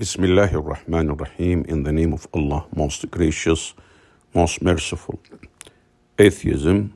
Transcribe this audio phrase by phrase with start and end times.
[0.00, 3.74] Bismillah ar-Rahman ar-Rahim, in the name of Allah, most gracious,
[4.32, 5.20] most merciful.
[6.18, 6.94] Atheism,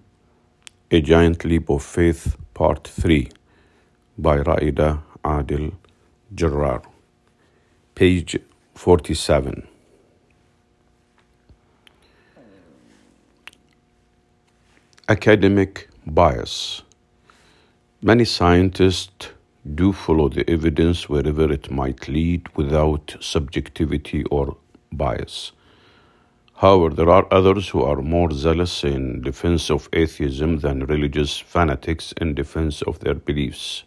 [0.90, 3.28] A Giant Leap of Faith, Part 3,
[4.16, 5.74] by Raida Adil
[6.34, 6.82] Jarrar.
[7.94, 8.38] Page
[8.74, 9.68] 47.
[15.10, 16.80] Academic bias.
[18.00, 19.28] Many scientists
[19.72, 24.56] do follow the evidence wherever it might lead without subjectivity or
[24.92, 25.52] bias.
[26.56, 32.12] However, there are others who are more zealous in defense of atheism than religious fanatics
[32.20, 33.84] in defense of their beliefs.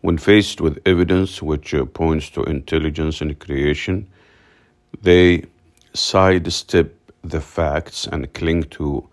[0.00, 4.08] When faced with evidence which uh, points to intelligence in creation,
[5.00, 5.44] they
[5.94, 9.08] sidestep the facts and cling to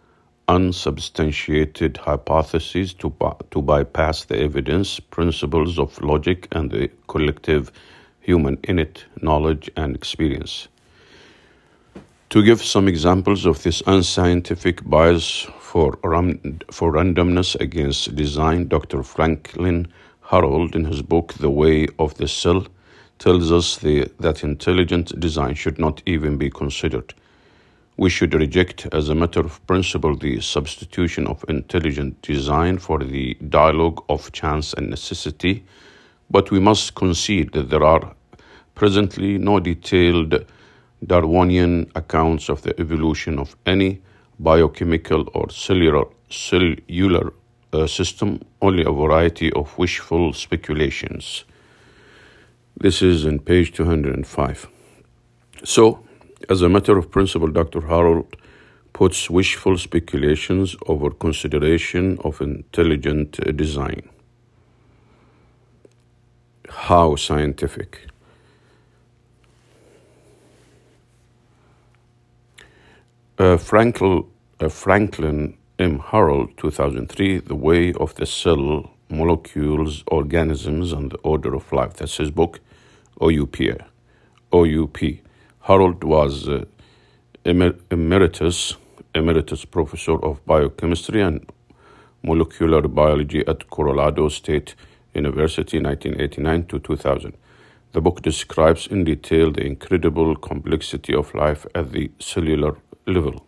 [0.52, 3.14] unsubstantiated hypotheses to,
[3.52, 7.72] to bypass the evidence, principles of logic, and the collective
[8.20, 10.68] human innate knowledge and experience.
[12.32, 15.94] To give some examples of this unscientific bias for,
[16.72, 19.04] for randomness against design, Dr.
[19.04, 19.88] Franklin
[20.22, 22.68] Harold, in his book The Way of the Cell,
[23.20, 27.14] tells us the, that intelligent design should not even be considered.
[28.02, 33.36] We should reject, as a matter of principle, the substitution of intelligent design for the
[33.48, 35.64] dialogue of chance and necessity,
[36.28, 38.16] but we must concede that there are
[38.74, 40.46] presently no detailed
[41.06, 44.02] Darwinian accounts of the evolution of any
[44.40, 47.32] biochemical or cellular, cellular
[47.72, 51.44] uh, system, only a variety of wishful speculations.
[52.76, 54.68] This is in page 205.
[55.64, 56.04] So,
[56.50, 57.82] as a matter of principle, Dr.
[57.82, 58.36] Harold
[58.94, 64.10] puts wishful speculations over consideration of intelligent design.
[66.70, 68.08] How scientific?
[73.38, 74.28] Uh, Frankel,
[74.60, 76.00] uh, Franklin M.
[76.00, 81.94] Harold, 2003, The Way of the Cell, Molecules, Organisms, and the Order of Life.
[81.96, 82.60] That's his book,
[83.20, 83.58] OUP.
[84.54, 84.98] OUP.
[85.72, 86.66] Harold was uh,
[87.46, 88.76] emer- emeritus
[89.16, 91.50] emeritus professor of biochemistry and
[92.24, 94.76] molecular biology at Colorado State
[95.16, 97.38] University 1989 to 2000.
[97.94, 102.76] The book describes in detail the incredible complexity of life at the cellular
[103.08, 103.42] level.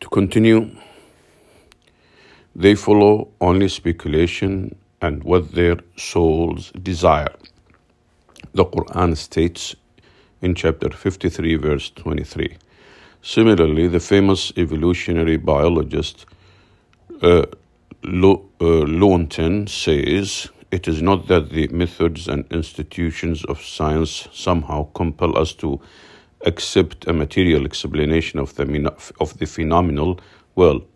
[0.00, 0.70] To continue,
[2.56, 7.34] they follow only speculation and what their souls desire.
[8.54, 9.76] The Quran states
[10.42, 12.56] in chapter 53, verse 23.
[13.22, 16.26] Similarly, the famous evolutionary biologist
[17.22, 17.46] uh,
[18.02, 25.36] Lo- uh, says it is not that the methods and institutions of science somehow compel
[25.36, 25.80] us to
[26.46, 30.18] accept a material explanation of the, of the phenomenal
[30.54, 30.86] world,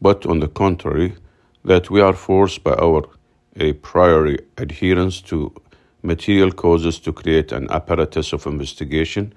[0.00, 1.14] but on the contrary,
[1.64, 3.02] that we are forced by our
[3.56, 5.52] a priori adherence to
[6.02, 9.32] material causes to create an apparatus of investigation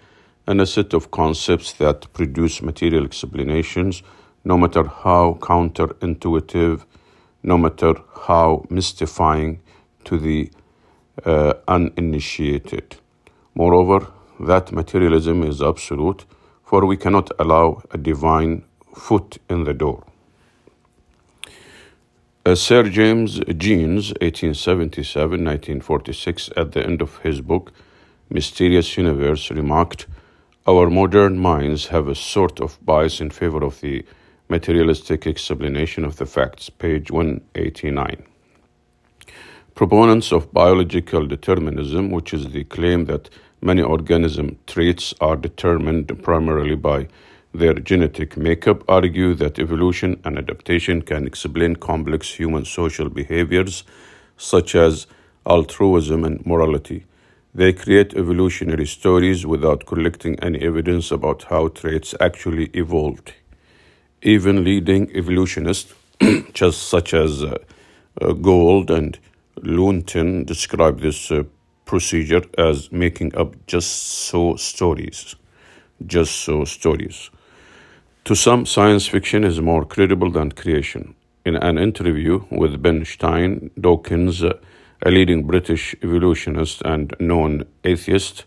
[0.47, 4.03] and a set of concepts that produce material explanations,
[4.43, 6.85] no matter how counterintuitive,
[7.43, 7.93] no matter
[8.27, 9.59] how mystifying
[10.03, 10.49] to the
[11.25, 12.95] uh, uninitiated.
[13.55, 14.07] Moreover,
[14.39, 16.25] that materialism is absolute,
[16.63, 18.63] for we cannot allow a divine
[18.95, 20.03] foot in the door.
[22.47, 27.71] Uh, Sir James Jeans, 1877-1946, at the end of his book
[28.29, 30.05] Mysterious Universe, remarked,
[30.67, 34.05] Our modern minds have a sort of bias in favor of the
[34.47, 38.23] materialistic explanation of the facts, page 189.
[39.73, 43.27] Proponents of biological determinism, which is the claim that
[43.59, 47.07] many organism traits are determined primarily by
[47.57, 53.83] their genetic makeup argue that evolution and adaptation can explain complex human social behaviors
[54.37, 55.07] such as
[55.45, 57.05] altruism and morality.
[57.53, 63.33] They create evolutionary stories without collecting any evidence about how traits actually evolved.
[64.21, 65.93] Even leading evolutionists,
[66.53, 67.57] just such as uh,
[68.21, 69.17] uh, Gould and
[69.61, 71.43] Lewontin, describe this uh,
[71.85, 75.35] procedure as making up just so stories.
[76.05, 77.29] Just so stories.
[78.25, 81.13] To some, science fiction is more credible than creation.
[81.45, 84.57] In an interview with Ben Stein, Dawkins, a
[85.05, 88.45] leading British evolutionist and known atheist,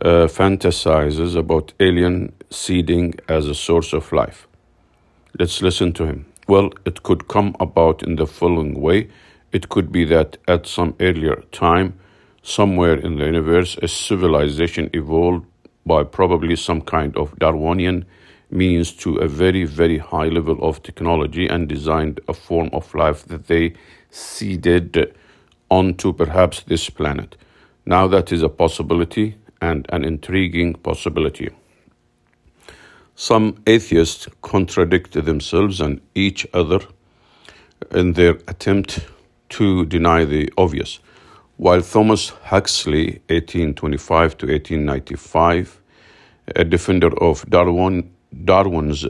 [0.00, 4.48] uh, fantasizes about alien seeding as a source of life.
[5.38, 6.24] Let's listen to him.
[6.46, 9.10] Well, it could come about in the following way.
[9.52, 11.92] It could be that at some earlier time,
[12.42, 15.44] somewhere in the universe, a civilization evolved
[15.84, 18.06] by probably some kind of Darwinian
[18.50, 23.24] means to a very, very high level of technology and designed a form of life
[23.26, 23.74] that they
[24.10, 25.14] seeded
[25.70, 27.36] onto perhaps this planet.
[27.84, 31.50] Now that is a possibility and an intriguing possibility.
[33.14, 36.80] Some atheists contradict themselves and each other
[37.90, 39.00] in their attempt
[39.50, 41.00] to deny the obvious.
[41.56, 45.80] While Thomas Huxley, 1825 to 1895,
[46.54, 48.10] a defender of Darwin,
[48.44, 49.06] Darwin's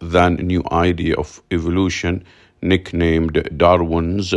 [0.00, 2.24] then new idea of evolution,
[2.62, 4.34] nicknamed Darwin's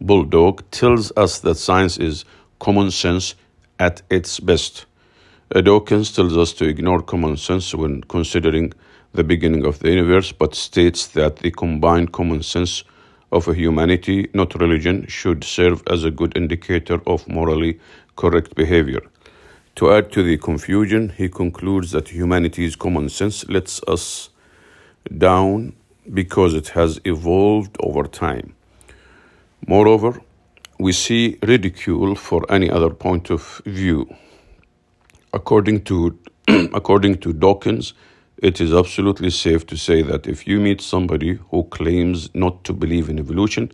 [0.00, 2.24] bulldog, tells us that science is
[2.58, 3.34] common sense
[3.78, 4.86] at its best.
[5.50, 8.72] Dawkins tells us to ignore common sense when considering
[9.12, 12.84] the beginning of the universe, but states that the combined common sense
[13.30, 17.78] of humanity, not religion, should serve as a good indicator of morally
[18.16, 19.02] correct behavior.
[19.76, 24.28] To add to the confusion, he concludes that humanity's common sense lets us
[25.16, 25.74] down
[26.12, 28.54] because it has evolved over time.
[29.66, 30.20] Moreover,
[30.78, 34.14] we see ridicule for any other point of view.
[35.32, 37.94] According to, according to Dawkins,
[38.38, 42.72] it is absolutely safe to say that if you meet somebody who claims not to
[42.72, 43.70] believe in evolution,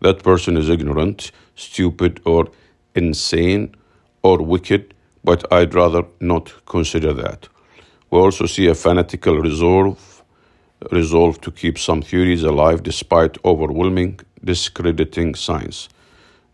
[0.00, 2.50] that person is ignorant, stupid, or
[2.94, 3.74] insane
[4.22, 4.94] or wicked,
[5.28, 7.48] but I'd rather not consider that.
[8.10, 10.24] We also see a fanatical resolve,
[10.90, 15.90] resolve to keep some theories alive despite overwhelming discrediting science.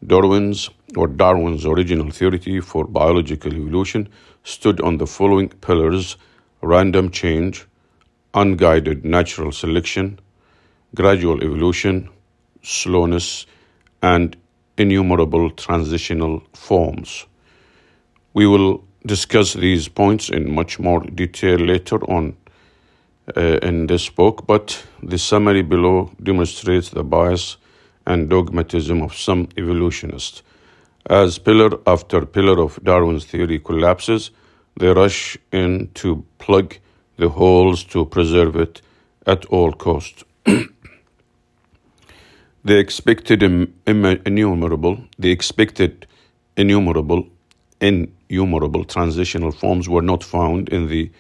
[0.05, 4.09] Darwin's or Darwin's original theory for biological evolution
[4.43, 6.17] stood on the following pillars
[6.61, 7.69] random change,
[8.43, 10.19] unguided natural selection,
[10.97, 12.09] gradual evolution,
[12.63, 13.47] slowness,
[14.03, 14.37] and
[14.77, 17.27] innumerable transitional forms.
[18.35, 22.37] We will discuss these points in much more detail later on
[23.37, 27.59] uh, in this book, but the summary below demonstrates the bias
[28.07, 30.43] and dogmatism of some evolutionists.
[31.09, 34.33] As pillar after pillar of Darwin's theory collapses,
[34.81, 36.79] they rush in to plug
[37.17, 38.83] the holes to preserve it
[39.27, 40.25] at all cost.
[40.45, 40.67] the
[42.65, 43.45] expected
[43.85, 46.09] innumerable, the expected
[46.57, 47.29] innumerable,
[48.29, 51.11] innumerable transitional forms were not found in the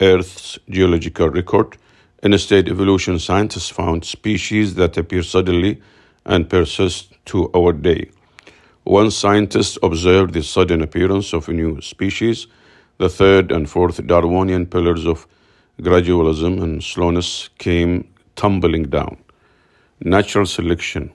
[0.00, 1.76] Earth's geological record.
[2.22, 5.80] Instead, evolution scientists found species that appear suddenly
[6.24, 8.10] and persist to our day.
[8.84, 12.46] One scientist observed the sudden appearance of a new species.
[12.98, 15.26] The third and fourth Darwinian pillars of
[15.80, 19.16] gradualism and slowness came tumbling down.
[20.00, 21.12] Natural selection.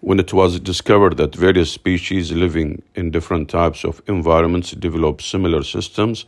[0.00, 5.62] When it was discovered that various species living in different types of environments develop similar
[5.62, 6.24] systems,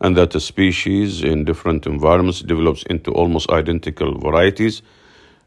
[0.00, 4.82] and that a species in different environments develops into almost identical varieties,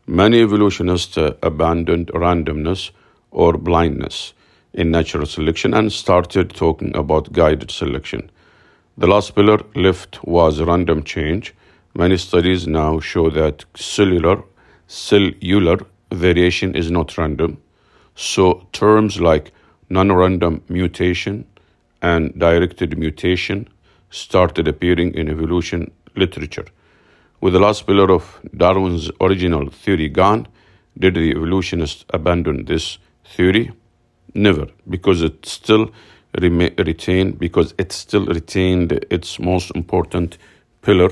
[0.08, 2.90] Many evolutionists abandoned randomness
[3.30, 4.34] or blindness
[4.74, 8.32] in natural selection and started talking about guided selection.
[8.98, 11.54] The last pillar left was random change.
[11.94, 14.44] Many studies now show that cellular
[14.88, 17.62] cellular variation is not random.
[18.16, 19.52] So terms like
[19.90, 21.46] non-random mutation
[22.02, 23.68] and directed mutation
[24.10, 26.66] started appearing in evolution literature.
[27.40, 30.48] With the last pillar of Darwin's original theory gone,
[30.98, 33.72] did the evolutionists abandon this theory?
[34.34, 35.92] Never, because it still
[36.38, 40.38] retained because it still retained its most important
[40.82, 41.10] pillar,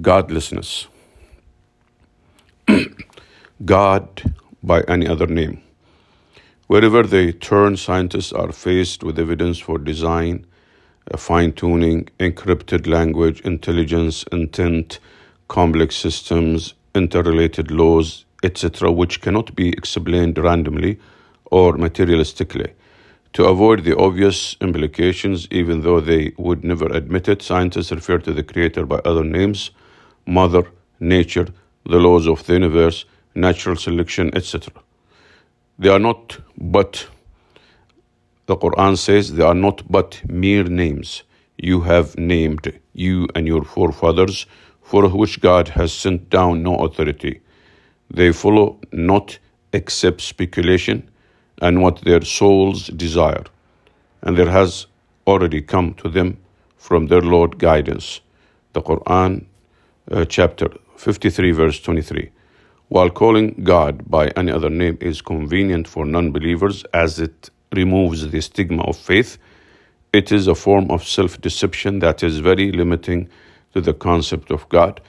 [0.00, 0.88] godlessness.
[3.64, 5.62] God by any other name.
[6.68, 10.46] Wherever they turn, scientists are faced with evidence for design,
[11.16, 15.00] fine tuning, encrypted language, intelligence, intent,
[15.48, 21.00] complex systems, interrelated laws, etc., which cannot be explained randomly
[21.46, 22.72] or materialistically.
[23.32, 28.32] To avoid the obvious implications, even though they would never admit it, scientists refer to
[28.32, 29.70] the Creator by other names
[30.26, 30.64] Mother,
[31.00, 31.48] Nature,
[31.84, 33.04] the laws of the universe,
[33.38, 34.72] natural selection, etc.
[35.78, 37.06] They are not but,
[38.46, 41.22] the Quran says, they are not but mere names
[41.58, 44.46] you have named, you and your forefathers
[44.80, 47.40] for which God has sent down no authority.
[48.10, 49.38] They follow not
[49.72, 51.10] except speculation
[51.60, 53.44] and what their souls desire,
[54.22, 54.86] and there has
[55.26, 56.38] already come to them
[56.76, 58.20] from their Lord guidance.
[58.72, 59.44] The Quran,
[60.10, 62.30] uh, chapter 53, verse 23.
[62.88, 68.30] While calling God by any other name is convenient for non believers, as it removes
[68.30, 69.36] the stigma of faith,
[70.14, 73.28] it is a form of self deception that is very limiting
[73.74, 75.02] to the concept of God.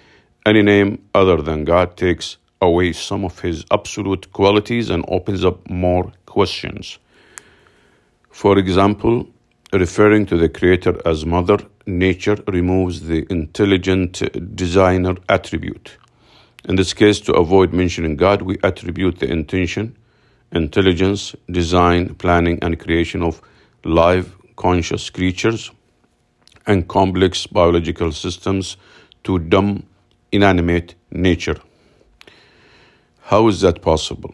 [0.45, 5.69] Any name other than God takes away some of his absolute qualities and opens up
[5.69, 7.00] more questions.
[8.29, 9.25] For example,
[9.71, 14.21] referring to the Creator as Mother Nature removes the intelligent
[14.55, 15.98] designer attribute.
[16.68, 19.98] In this case, to avoid mentioning God, we attribute the intention,
[20.51, 23.42] intelligence, design, planning, and creation of
[23.84, 25.72] live conscious creatures
[26.68, 28.78] and complex biological systems
[29.24, 29.84] to dumb,
[30.32, 31.56] inanimate nature.
[33.22, 34.34] How is that possible?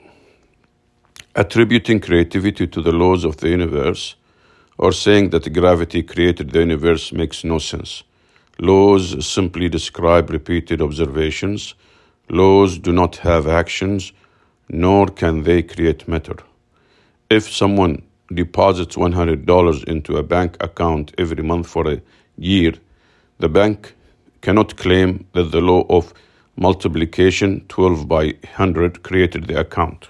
[1.36, 4.16] Attributing creativity to the laws of the universe
[4.78, 8.04] or saying that gravity created the universe makes no sense.
[8.60, 11.76] Laws simply describe repeated observations.
[12.30, 14.12] Laws do not have actions,
[14.70, 16.38] nor can they create matter.
[17.30, 18.02] If someone
[18.34, 22.02] deposits $100 into a bank account every month for a
[22.38, 22.74] year,
[23.38, 23.94] the bank
[24.42, 26.14] cannot claim that the law of
[26.56, 30.08] multiplication 12 by 100 created the account.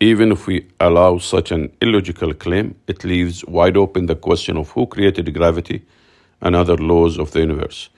[0.00, 4.68] Even if we allow such an illogical claim, it leaves wide open the question of
[4.70, 5.82] who created gravity
[6.42, 7.88] and other laws of the universe.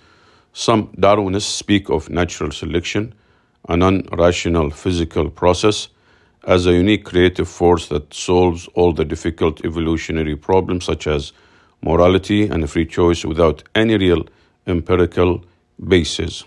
[0.58, 3.14] Some Darwinists speak of natural selection,
[3.68, 5.86] a non rational physical process,
[6.48, 11.32] as a unique creative force that solves all the difficult evolutionary problems such as
[11.80, 14.26] morality and free choice without any real
[14.66, 15.44] empirical
[15.86, 16.42] basis.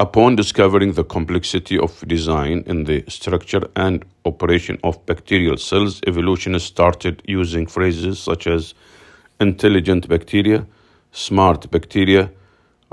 [0.00, 6.68] Upon discovering the complexity of design in the structure and operation of bacterial cells, evolutionists
[6.68, 8.72] started using phrases such as
[9.40, 10.66] intelligent bacteria,
[11.14, 12.30] smart bacteria,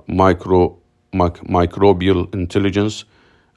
[0.07, 0.77] micro,
[1.11, 3.03] mic, microbial intelligence,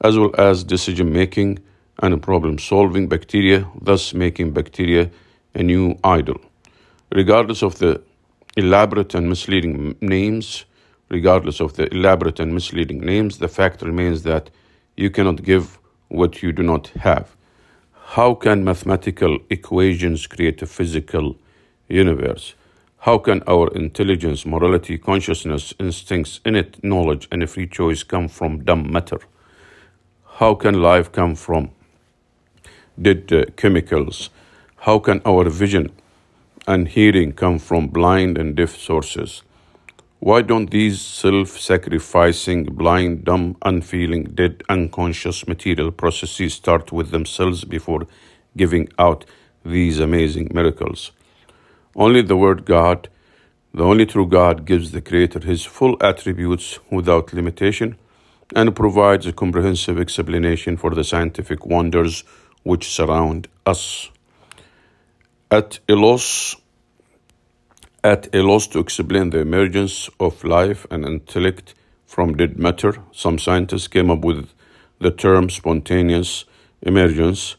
[0.00, 1.58] as well as decision making
[2.02, 5.10] and problem solving bacteria, thus making bacteria
[5.54, 6.40] a new idol.
[7.12, 8.02] Regardless of the
[8.56, 10.64] elaborate and misleading names,
[11.10, 14.50] regardless of the elaborate and misleading names, the fact remains that
[14.96, 15.78] you cannot give
[16.08, 17.36] what you do not have.
[18.16, 21.36] How can mathematical equations create a physical
[21.88, 22.54] universe?
[23.04, 28.90] How can our intelligence, morality, consciousness, instincts, innate knowledge, and free choice come from dumb
[28.90, 29.18] matter?
[30.38, 31.72] How can life come from
[32.98, 34.30] dead uh, chemicals?
[34.86, 35.90] How can our vision
[36.66, 39.42] and hearing come from blind and deaf sources?
[40.20, 47.64] Why don't these self sacrificing, blind, dumb, unfeeling, dead, unconscious material processes start with themselves
[47.64, 48.06] before
[48.56, 49.26] giving out
[49.62, 51.12] these amazing miracles?
[51.96, 53.08] Only the Word God,
[53.72, 57.96] the only true God, gives the Creator His full attributes without limitation
[58.54, 62.24] and provides a comprehensive explanation for the scientific wonders
[62.62, 64.10] which surround us.
[65.50, 66.56] At a loss
[68.02, 71.74] at a loss to explain the emergence of life and intellect
[72.04, 74.50] from dead matter, some scientists came up with
[74.98, 76.44] the term spontaneous
[76.82, 77.56] emergence,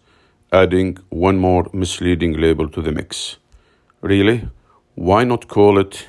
[0.52, 3.38] adding one more misleading label to the mix.
[4.06, 4.48] Really?
[4.94, 6.06] Why not call it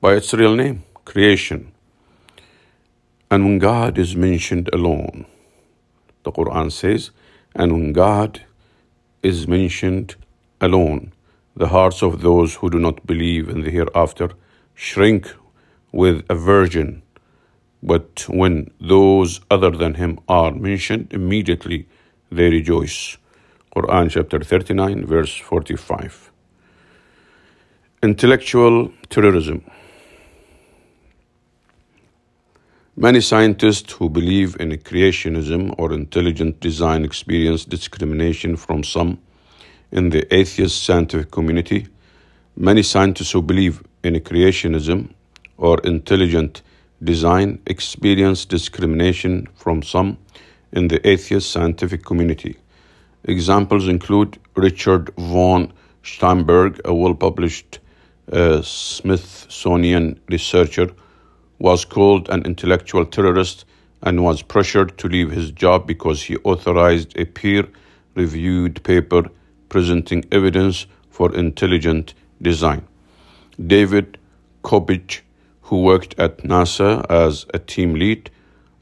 [0.00, 1.72] by its real name, creation?
[3.32, 5.26] And when God is mentioned alone,
[6.22, 7.10] the Quran says,
[7.52, 8.42] and when God
[9.24, 10.14] is mentioned
[10.60, 11.12] alone,
[11.56, 14.28] the hearts of those who do not believe in the hereafter
[14.76, 15.34] shrink
[15.90, 17.02] with aversion.
[17.82, 21.88] But when those other than him are mentioned, immediately
[22.30, 23.16] they rejoice.
[23.74, 26.31] Quran chapter 39, verse 45.
[28.04, 29.62] Intellectual terrorism.
[32.96, 39.20] Many scientists who believe in creationism or intelligent design experience discrimination from some
[39.92, 41.86] in the atheist scientific community,
[42.56, 45.10] many scientists who believe in creationism
[45.56, 46.62] or intelligent
[47.04, 50.18] design experience discrimination from some
[50.72, 52.56] in the atheist scientific community.
[53.22, 57.78] Examples include Richard von Sternberg, a well published
[58.30, 60.90] uh, Smithsonian researcher,
[61.58, 63.64] was called an intellectual terrorist
[64.02, 67.66] and was pressured to leave his job because he authorized a peer
[68.14, 69.22] reviewed paper
[69.68, 72.86] presenting evidence for intelligent design.
[73.64, 74.18] David
[74.64, 75.20] Coppedge,
[75.62, 78.30] who worked at NASA as a team lead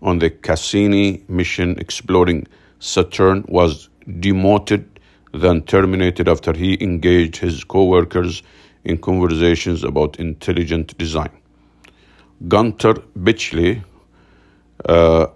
[0.02, 2.46] on the Cassini mission exploring
[2.78, 3.88] Saturn, was
[4.20, 4.98] demoted,
[5.32, 8.42] then terminated after he engaged his co workers
[8.84, 11.30] in conversations about intelligent design.
[12.48, 13.84] Gunter Bechly,
[14.84, 15.26] uh,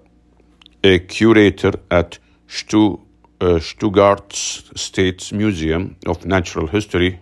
[0.83, 3.01] a curator at Stu
[3.41, 7.21] uh, Stuttgart State Museum of Natural History,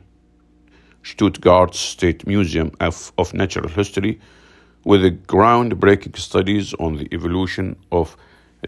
[1.03, 4.21] Stuttgart State Museum of, of Natural History,
[4.85, 8.17] with groundbreaking studies on the evolution of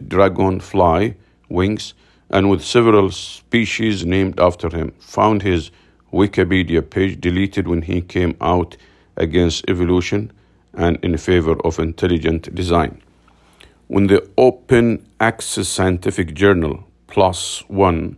[0.08, 1.14] dragonfly
[1.48, 1.94] wings
[2.30, 5.70] and with several species named after him, found his
[6.14, 8.76] Wikipedia page deleted when he came out
[9.16, 10.32] against evolution
[10.72, 13.02] and in favor of intelligent design.
[13.88, 16.84] When the Open Access Scientific Journal
[17.68, 18.16] One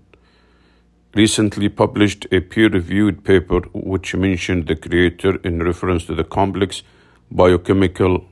[1.15, 6.83] recently published a peer reviewed paper which mentioned the creator in reference to the complex
[7.31, 8.25] biochemical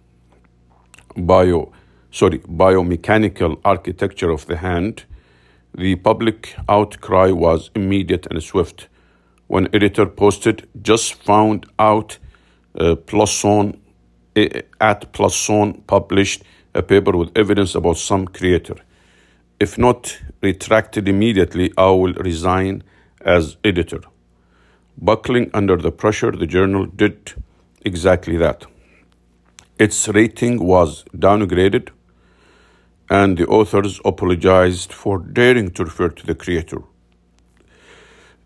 [1.16, 1.72] bio
[2.10, 5.04] sorry biomechanical architecture of the hand
[5.74, 8.88] the public outcry was immediate and swift
[9.54, 12.18] when editor posted just found out
[12.80, 12.96] uh,
[14.34, 16.42] eh, at PLOS ONE published
[16.74, 18.74] a paper with evidence about some creator.
[19.60, 22.82] If not retracted immediately, I will resign
[23.20, 24.00] as editor.
[24.98, 27.34] Buckling under the pressure, the journal did
[27.82, 28.66] exactly that.
[29.78, 31.90] Its rating was downgraded,
[33.08, 36.82] and the authors apologized for daring to refer to the creator.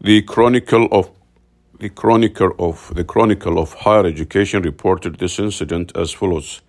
[0.00, 1.10] The Chronicle of
[1.80, 6.62] the Chronicle of the Chronicle of Higher Education reported this incident as follows: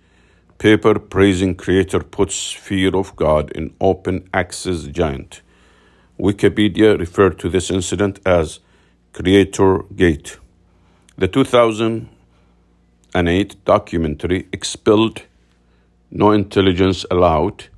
[0.58, 5.42] Paper praising creator puts fear of God in open access giant.
[6.18, 8.58] Wikipedia referred to this incident as
[9.12, 10.36] Creator Gate.
[11.16, 15.22] The 2008 documentary Expelled
[16.10, 17.68] No Intelligence Allowed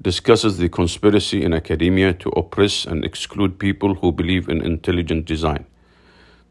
[0.00, 5.66] discusses the conspiracy in academia to oppress and exclude people who believe in intelligent design.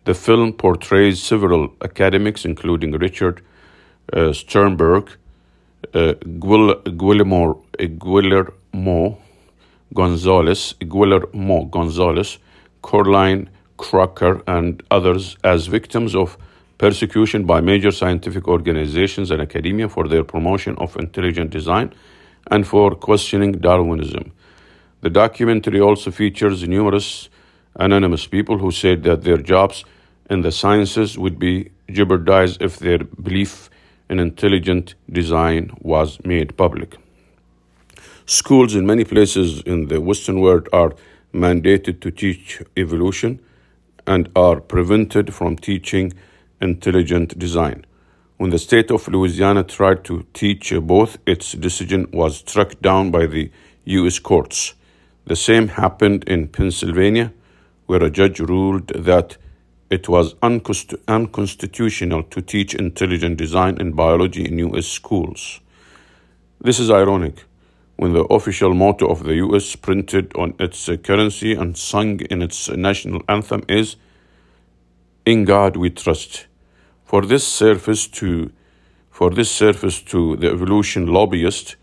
[0.05, 3.41] The film portrays several academics, including Richard
[4.13, 5.11] uh, Sternberg,
[5.93, 9.17] uh, Guillermo, Guillermo
[9.93, 12.39] Gonzalez, Guillermo Gonzalez,
[12.83, 16.37] Caroline Crocker, and others, as victims of
[16.77, 21.93] persecution by major scientific organizations and academia for their promotion of intelligent design
[22.51, 24.31] and for questioning Darwinism.
[25.01, 27.29] The documentary also features numerous
[27.79, 29.85] anonymous people who said that their jobs
[30.29, 33.69] in the sciences would be jeopardized if their belief
[34.09, 36.97] in intelligent design was made public.
[38.25, 40.93] Schools in many places in the Western world are
[41.33, 43.39] mandated to teach evolution
[44.05, 46.13] and are prevented from teaching
[46.61, 47.85] intelligent design.
[48.37, 53.25] When the state of Louisiana tried to teach both, its decision was struck down by
[53.25, 53.49] the
[53.85, 54.19] U.S.
[54.19, 54.75] courts.
[55.25, 57.33] The same happened in Pennsylvania,
[57.87, 59.37] where a judge ruled that
[59.89, 64.85] it was unconstitutional to teach intelligent design and biology in U.S.
[64.85, 65.59] schools.
[66.61, 67.45] This is ironic
[67.95, 69.75] when the official motto of the U.S.
[69.75, 73.95] printed on its currency and sung in its national anthem is
[75.25, 76.46] In God we trust.
[77.07, 78.51] For this service to
[79.09, 81.77] for this service to the evolution lobbyist,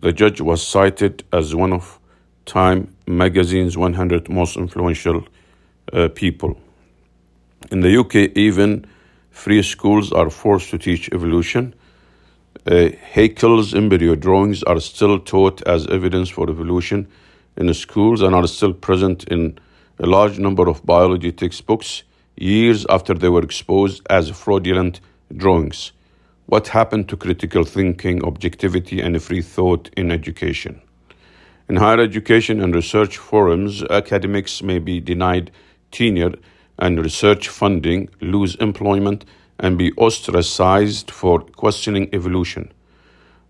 [0.00, 2.00] the judge was cited as one of
[2.44, 5.22] Time magazine's 100 most influential
[5.92, 6.58] uh, people.
[7.70, 8.84] In the UK, even
[9.30, 11.72] free schools are forced to teach evolution.
[12.66, 17.06] Uh, Haeckel's embryo drawings are still taught as evidence for evolution
[17.56, 19.56] in schools and are still present in
[20.00, 22.02] a large number of biology textbooks
[22.36, 25.00] years after they were exposed as fraudulent
[25.36, 25.92] drawings.
[26.46, 30.80] What happened to critical thinking, objectivity, and free thought in education?
[31.68, 35.50] In higher education and research forums, academics may be denied
[35.90, 36.34] tenure
[36.78, 39.24] and research funding, lose employment,
[39.58, 42.70] and be ostracized for questioning evolution.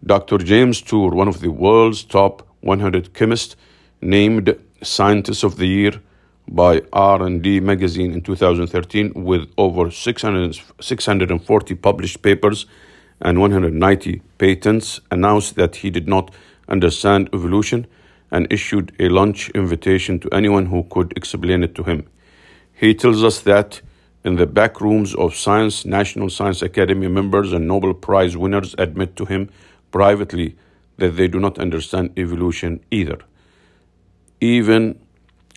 [0.06, 0.38] Dr.
[0.38, 3.56] James Tour, one of the world's top 100 chemists,
[4.00, 5.92] named Scientist of the Year
[6.48, 12.66] by R&D magazine in 2013 with over 600, 640 published papers
[13.20, 16.30] and 190 patents announced that he did not
[16.68, 17.86] understand evolution
[18.30, 22.06] and issued a lunch invitation to anyone who could explain it to him.
[22.72, 23.80] He tells us that
[24.24, 29.16] in the back rooms of science, National Science Academy members and Nobel Prize winners admit
[29.16, 29.50] to him
[29.92, 30.56] privately
[30.96, 33.18] that they do not understand evolution either.
[34.40, 34.98] Even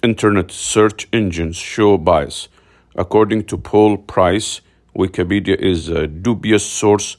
[0.04, 2.50] Internet search engines show bias.
[2.96, 4.62] According to Paul Price,
[4.96, 7.18] Wikipedia is a dubious source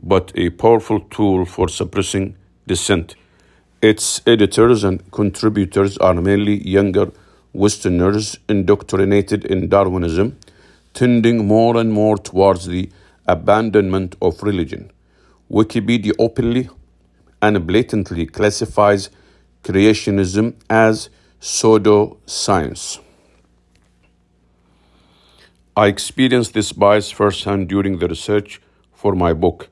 [0.00, 2.36] but a powerful tool for suppressing
[2.68, 3.16] dissent.
[3.82, 7.10] Its editors and contributors are mainly younger
[7.52, 10.38] Westerners indoctrinated in Darwinism,
[10.94, 12.90] tending more and more towards the
[13.26, 14.92] abandonment of religion.
[15.50, 16.68] Wikipedia openly
[17.42, 19.10] and blatantly classifies
[19.64, 23.00] creationism as pseudoscience.
[25.74, 28.60] I experienced this bias firsthand during the research
[28.92, 29.70] for my book,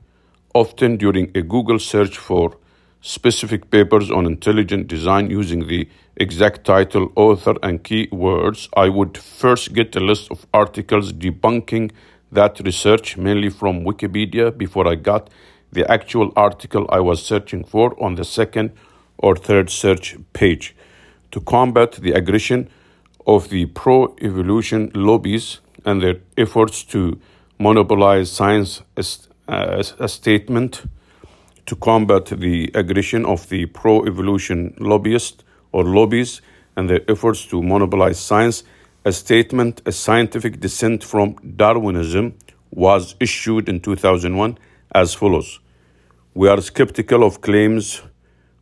[0.55, 2.57] often during a Google search for
[3.01, 9.73] specific papers on intelligent design using the exact title, author, and keywords, I would first
[9.73, 11.91] get a list of articles debunking
[12.31, 15.29] that research, mainly from Wikipedia, before I got
[15.71, 18.71] the actual article I was searching for on the second
[19.19, 20.75] or third search page.
[21.31, 22.69] To combat the aggression
[23.27, 27.19] of the pro evolution lobbies and their efforts to
[27.59, 30.83] monopolize science as, a statement,
[31.67, 36.41] to combat the aggression of the pro evolution lobbyists or lobbies
[36.75, 38.63] and their efforts to monopolize science,
[39.05, 42.33] a statement, a scientific dissent from Darwinism,
[42.71, 44.57] was issued in 2001
[44.95, 45.59] as follows.
[46.33, 48.01] We are skeptical of claims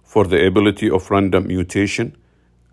[0.03, 2.17] for the ability of random mutation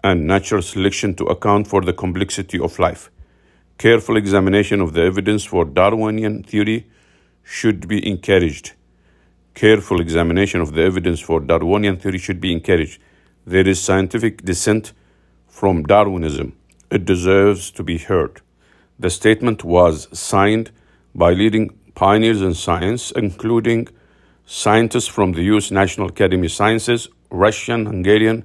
[0.05, 3.11] and natural selection to account for the complexity of life.
[3.79, 6.87] Careful examination of the evidence for Darwinian theory
[7.43, 8.75] should be encouraged
[9.55, 13.01] careful examination of the evidence for Darwinian theory should be encouraged.
[13.47, 14.93] There is scientific dissent
[15.47, 16.57] from Darwinism.
[16.91, 18.41] It deserves to be heard.
[18.99, 20.71] The statement was signed
[21.15, 23.89] by leading pioneers in science, including
[24.45, 28.45] scientists from the US National Academy of Sciences, Russian, Hungarian,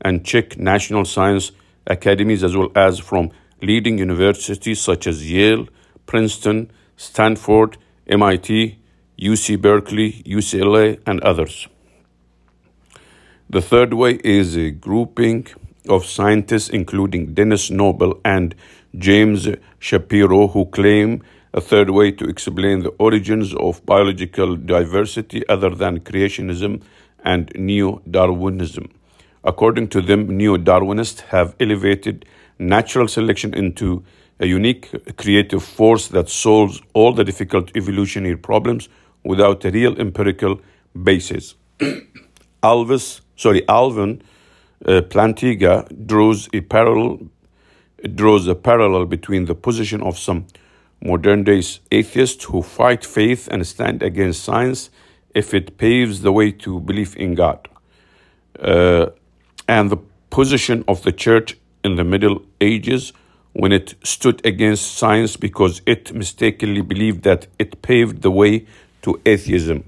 [0.00, 1.52] and Czech National Science
[1.86, 3.30] Academies, as well as from
[3.62, 5.66] leading universities such as Yale,
[6.06, 8.78] Princeton, Stanford, MIT,
[9.18, 11.68] UC Berkeley, UCLA, and others.
[13.50, 15.46] The third way is a grouping
[15.88, 18.54] of scientists, including Denis Noble and
[18.96, 21.22] James Shapiro, who claim
[21.54, 26.82] a third way to explain the origins of biological diversity other than creationism
[27.24, 28.90] and neo Darwinism.
[29.44, 32.24] According to them, neo Darwinists have elevated
[32.58, 34.04] natural selection into
[34.40, 38.88] a unique creative force that solves all the difficult evolutionary problems
[39.24, 40.60] without a real empirical
[41.02, 41.54] basis.
[42.62, 44.22] Alvis, sorry, Alvin
[44.84, 47.28] uh, Plantinga draws a parallel
[48.14, 50.46] draws a parallel between the position of some
[51.02, 54.90] modern day atheists who fight faith and stand against science
[55.34, 57.68] if it paves the way to belief in God,
[58.60, 59.06] uh,
[59.68, 59.98] and the
[60.30, 63.12] position of the church in the Middle Ages
[63.52, 68.66] when it stood against science because it mistakenly believed that it paved the way
[69.02, 69.84] to atheism.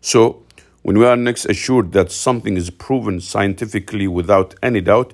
[0.00, 0.42] So,
[0.82, 5.12] when we are next assured that something is proven scientifically without any doubt,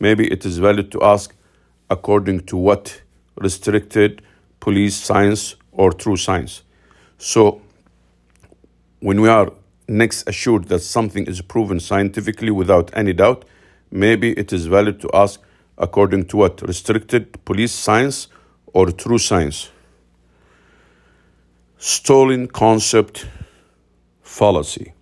[0.00, 1.34] maybe it is valid to ask
[1.88, 3.00] according to what
[3.36, 4.22] restricted
[4.58, 6.62] police science or true science.
[7.18, 7.62] So,
[9.00, 9.52] when we are
[9.86, 13.44] next assured that something is proven scientifically without any doubt,
[13.94, 15.40] maybe it is valid to ask
[15.78, 18.28] according to what restricted police science
[18.66, 19.70] or true science
[21.78, 23.26] stolen concept
[24.22, 24.94] fallacy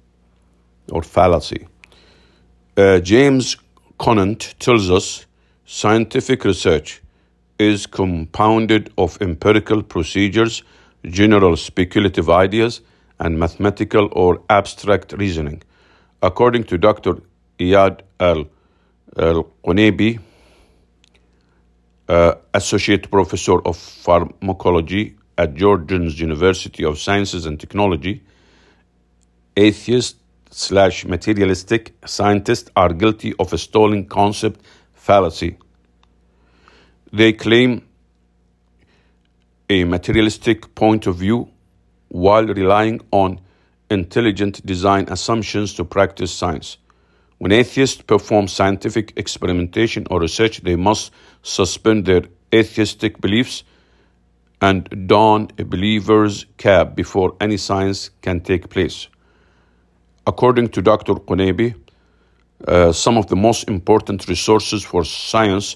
[0.90, 1.68] or fallacy.
[2.76, 3.56] Uh, James
[3.98, 5.26] Conant tells us
[5.64, 7.00] scientific research
[7.60, 10.64] is compounded of empirical procedures,
[11.04, 12.80] general speculative ideas,
[13.20, 15.62] and mathematical or abstract reasoning.
[16.20, 17.22] According to Dr.
[17.60, 18.46] Iyad al
[19.16, 19.42] Uh,
[22.54, 28.22] Associate Professor of Pharmacology at Jordan's University of Sciences and Technology,
[29.56, 30.16] atheist
[30.50, 34.60] slash materialistic scientists are guilty of a stolen concept
[34.94, 35.56] fallacy.
[37.12, 37.86] They claim
[39.70, 41.50] a materialistic point of view
[42.08, 43.40] while relying on
[43.90, 46.78] intelligent design assumptions to practice science.
[47.42, 51.10] When atheists perform scientific experimentation or research, they must
[51.42, 52.22] suspend their
[52.54, 53.64] atheistic beliefs
[54.60, 59.08] and don a believer's cap before any science can take place.
[60.24, 61.14] According to Dr.
[61.14, 61.74] Qunaibi,
[62.68, 65.74] uh, some of the most important resources for science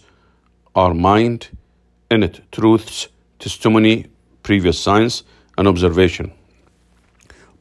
[0.76, 1.48] are mind,
[2.12, 3.08] innate truths,
[3.40, 4.06] testimony,
[4.44, 5.24] previous science,
[5.58, 6.30] and observation.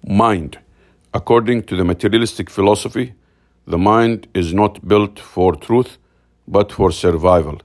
[0.07, 0.59] Mind.
[1.11, 3.15] According to the materialistic philosophy,
[3.67, 5.97] the mind is not built for truth,
[6.47, 7.61] but for survival.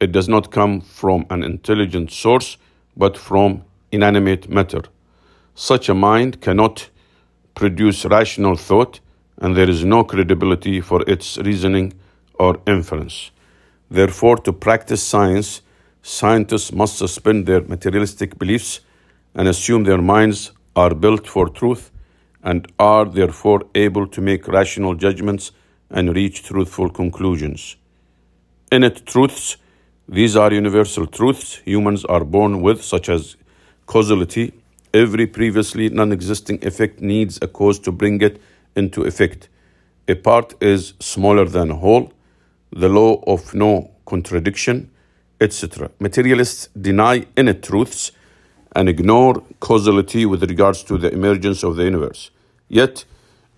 [0.00, 2.56] It does not come from an intelligent source,
[2.96, 4.82] but from inanimate matter.
[5.54, 6.88] Such a mind cannot
[7.54, 9.00] produce rational thought,
[9.38, 11.92] and there is no credibility for its reasoning
[12.34, 13.30] or inference.
[13.90, 15.62] Therefore, to practice science,
[16.02, 18.80] scientists must suspend their materialistic beliefs
[19.34, 21.91] and assume their minds are built for truth
[22.42, 25.52] and are therefore able to make rational judgments
[25.90, 27.76] and reach truthful conclusions.
[28.72, 29.56] innate truths.
[30.08, 33.36] These are universal truths humans are born with, such as
[33.86, 34.52] causality.
[34.94, 38.40] Every previously non existing effect needs a cause to bring it
[38.76, 39.48] into effect.
[40.08, 42.12] A part is smaller than a whole,
[42.72, 44.90] the law of no contradiction,
[45.40, 45.90] etc.
[46.00, 48.12] Materialists deny innate truths
[48.74, 52.30] and ignore causality with regards to the emergence of the universe.
[52.68, 53.04] Yet,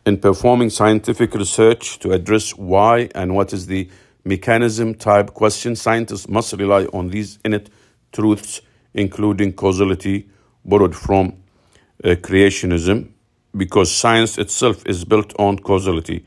[0.07, 3.89] in performing scientific research to address why and what is the
[4.25, 7.71] mechanism type question, scientists must rely on these innate
[8.13, 8.61] truths,
[8.93, 10.29] including causality
[10.65, 11.35] borrowed from
[12.03, 13.09] uh, creationism,
[13.57, 16.25] because science itself is built on causality,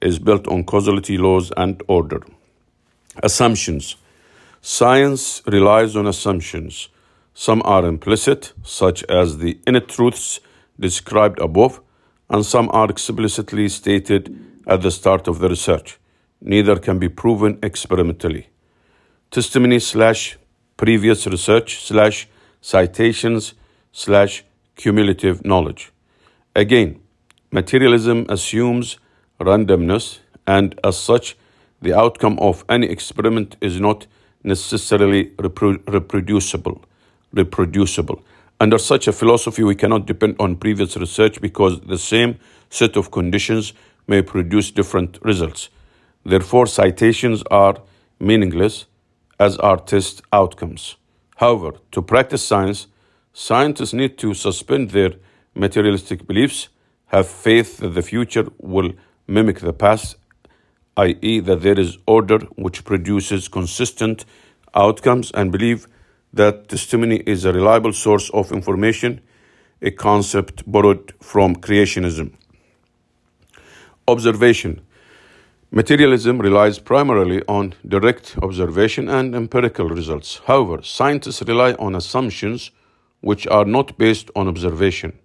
[0.00, 2.22] is built on causality laws and order.
[3.22, 3.96] Assumptions.
[4.60, 6.88] Science relies on assumptions.
[7.34, 10.40] Some are implicit, such as the innate truths
[10.78, 11.80] described above,
[12.28, 15.98] and some are explicitly stated at the start of the research.
[16.40, 18.48] Neither can be proven experimentally.
[19.30, 20.38] Testimony slash
[20.76, 22.28] previous research slash
[22.60, 23.54] citations
[23.92, 24.44] slash
[24.76, 25.90] cumulative knowledge.
[26.54, 27.00] Again,
[27.50, 28.98] materialism assumes
[29.40, 31.36] randomness, and as such,
[31.80, 34.06] the outcome of any experiment is not
[34.44, 36.84] necessarily repro- reproducible
[37.32, 38.22] reproducible.
[38.60, 42.38] Under such a philosophy, we cannot depend on previous research because the same
[42.70, 43.72] set of conditions
[44.06, 45.68] may produce different results.
[46.24, 47.76] Therefore, citations are
[48.20, 48.86] meaningless,
[49.40, 50.96] as are test outcomes.
[51.36, 52.86] However, to practice science,
[53.32, 55.10] scientists need to suspend their
[55.54, 56.68] materialistic beliefs,
[57.06, 58.92] have faith that the future will
[59.26, 60.16] mimic the past,
[60.96, 64.24] i.e., that there is order which produces consistent
[64.74, 65.88] outcomes, and believe
[66.32, 69.20] that testimony is a reliable source of information,
[69.80, 72.32] a concept borrowed from creationism.
[74.08, 74.80] Observation
[75.74, 80.42] Materialism relies primarily on direct observation and empirical results.
[80.46, 82.70] However, scientists rely on assumptions
[83.22, 85.18] which are not based on observation.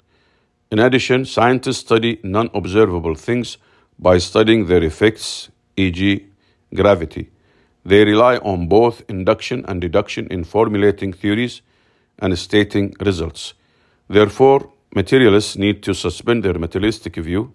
[0.72, 3.58] In addition, scientists study non observable things
[4.00, 6.26] by studying their effects, e.g.,
[6.74, 7.30] gravity.
[7.88, 11.62] They rely on both induction and deduction in formulating theories
[12.20, 13.54] and stating results.
[14.10, 17.54] Therefore, materialists need to suspend their materialistic view,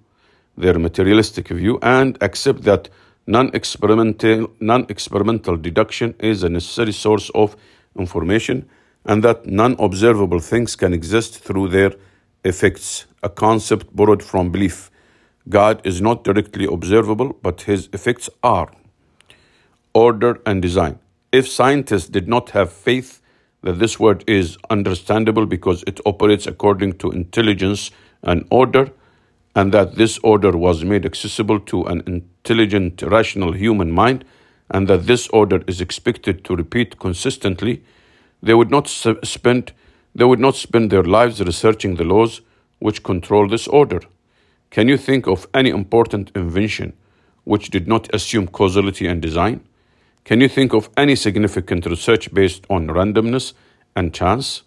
[0.57, 2.89] their materialistic view, and accept that
[3.27, 7.55] non-experimental, non-experimental deduction is a necessary source of
[7.99, 8.67] information
[9.05, 11.93] and that non-observable things can exist through their
[12.43, 14.91] effects, a concept borrowed from belief.
[15.51, 18.73] God is not directly observable, but his effects are
[19.95, 20.99] order, and design.
[21.33, 23.21] If scientists did not have faith
[23.63, 27.91] that this word is understandable because it operates according to intelligence
[28.23, 28.91] and order,
[29.55, 34.25] and that this order was made accessible to an intelligent, rational human mind,
[34.71, 37.85] and that this order is expected to repeat consistently,
[38.43, 39.73] they would not spend
[40.15, 42.43] they would not spend their lives researching the laws
[42.81, 44.01] which control this order.
[44.71, 46.93] Can you think of any important invention
[47.45, 49.61] which did not assume causality and design?
[50.25, 53.55] Can you think of any significant research based on randomness
[53.97, 54.63] and chance?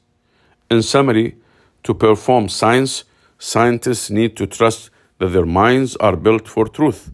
[0.70, 1.38] In summary,
[1.84, 3.06] to perform science,
[3.40, 4.90] scientists need to trust
[5.20, 7.12] that their minds are built for truth,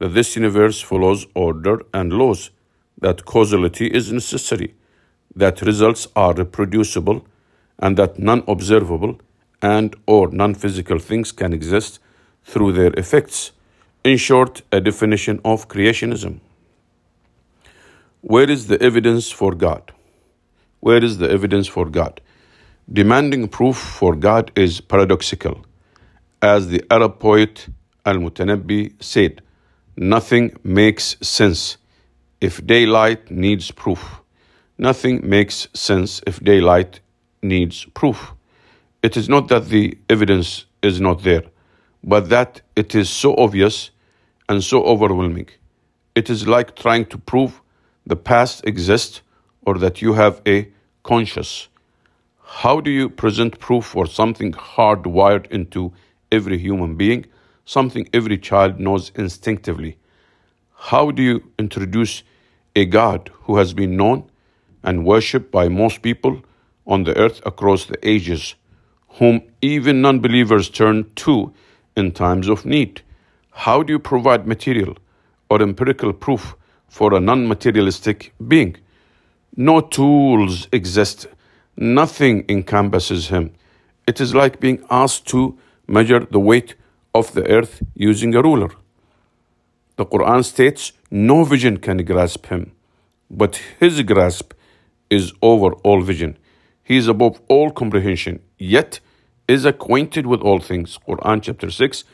[0.00, 2.50] that this universe follows order and laws,
[3.00, 4.74] that causality is necessary,
[5.36, 7.24] that results are reproducible,
[7.78, 9.20] and that non-observable
[9.62, 12.00] and or non-physical things can exist
[12.44, 13.52] through their effects.
[14.02, 16.40] In short, a definition of creationism.
[18.26, 19.92] Where is the evidence for God?
[20.80, 22.22] Where is the evidence for God?
[22.90, 25.66] Demanding proof for God is paradoxical.
[26.40, 27.68] As the Arab poet
[28.06, 29.42] Al Mutanabbi said,
[29.98, 31.76] nothing makes sense
[32.40, 34.22] if daylight needs proof.
[34.78, 37.00] Nothing makes sense if daylight
[37.42, 38.32] needs proof.
[39.02, 41.42] It is not that the evidence is not there,
[42.02, 43.90] but that it is so obvious
[44.48, 45.48] and so overwhelming.
[46.14, 47.60] It is like trying to prove
[48.06, 49.22] the past exists
[49.62, 50.68] or that you have a
[51.02, 51.68] conscious.
[52.42, 55.92] How do you present proof for something hardwired into
[56.30, 57.26] every human being,
[57.64, 59.96] something every child knows instinctively?
[60.74, 62.22] How do you introduce
[62.76, 64.30] a God who has been known
[64.82, 66.42] and worshipped by most people
[66.86, 68.54] on the earth across the ages,
[69.18, 71.54] whom even non believers turn to
[71.96, 73.00] in times of need?
[73.50, 74.96] How do you provide material
[75.48, 76.54] or empirical proof
[76.96, 78.76] for a non materialistic being.
[79.56, 81.26] No tools exist,
[81.76, 83.52] nothing encompasses him.
[84.06, 86.76] It is like being asked to measure the weight
[87.12, 88.70] of the earth using a ruler.
[89.96, 92.64] The Quran states no vision can grasp him.
[93.42, 94.52] but his grasp
[95.10, 96.32] is over all vision.
[96.90, 99.00] He is above all comprehension, yet
[99.54, 100.98] is acquainted with all things.
[101.08, 102.04] Quran chapter 6,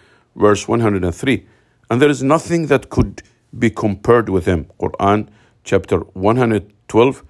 [0.44, 1.46] verse 103.
[1.90, 3.22] And there is nothing that could
[3.58, 4.66] be compared with him.
[4.80, 5.28] Quran
[5.64, 7.24] chapter 112,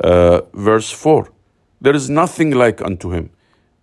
[0.00, 1.28] uh, verse 4.
[1.80, 3.30] There is nothing like unto him,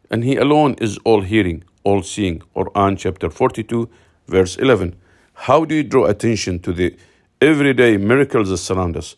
[0.10, 2.42] and he alone is all hearing, all seeing.
[2.56, 3.90] Quran chapter 42,
[4.28, 4.96] verse 11.
[5.34, 6.96] How do you draw attention to the
[7.42, 9.16] everyday miracles that surround us?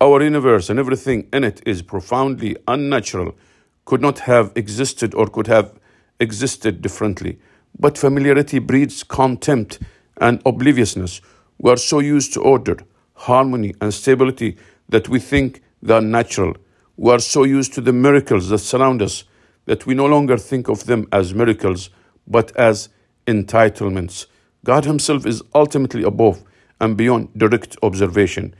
[0.00, 3.36] Our universe and everything in it is profoundly unnatural,
[3.84, 5.78] could not have existed or could have
[6.20, 7.38] existed differently.
[7.78, 9.78] But familiarity breeds contempt
[10.18, 11.20] and obliviousness.
[11.62, 12.78] We are so used to order,
[13.12, 14.56] harmony, and stability
[14.88, 16.56] that we think they are natural.
[16.96, 19.24] We are so used to the miracles that surround us
[19.66, 21.90] that we no longer think of them as miracles,
[22.26, 22.88] but as
[23.26, 24.24] entitlements.
[24.64, 26.42] God Himself is ultimately above
[26.80, 28.54] and beyond direct observation,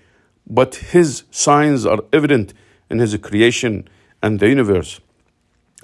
[0.46, 2.52] but His signs are evident
[2.90, 3.88] in His creation
[4.22, 5.00] and the universe.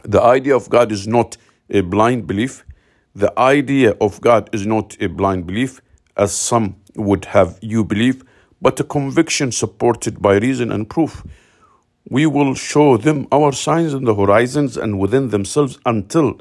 [0.05, 1.39] The idea of God is not
[1.71, 2.63] a blind belief.
[3.15, 5.81] The idea of God is not a blind belief,
[6.15, 8.25] as some would have you believe,
[8.61, 11.25] but a conviction supported by reason and proof.
[12.09, 16.41] We will show them our signs in the horizons and within themselves until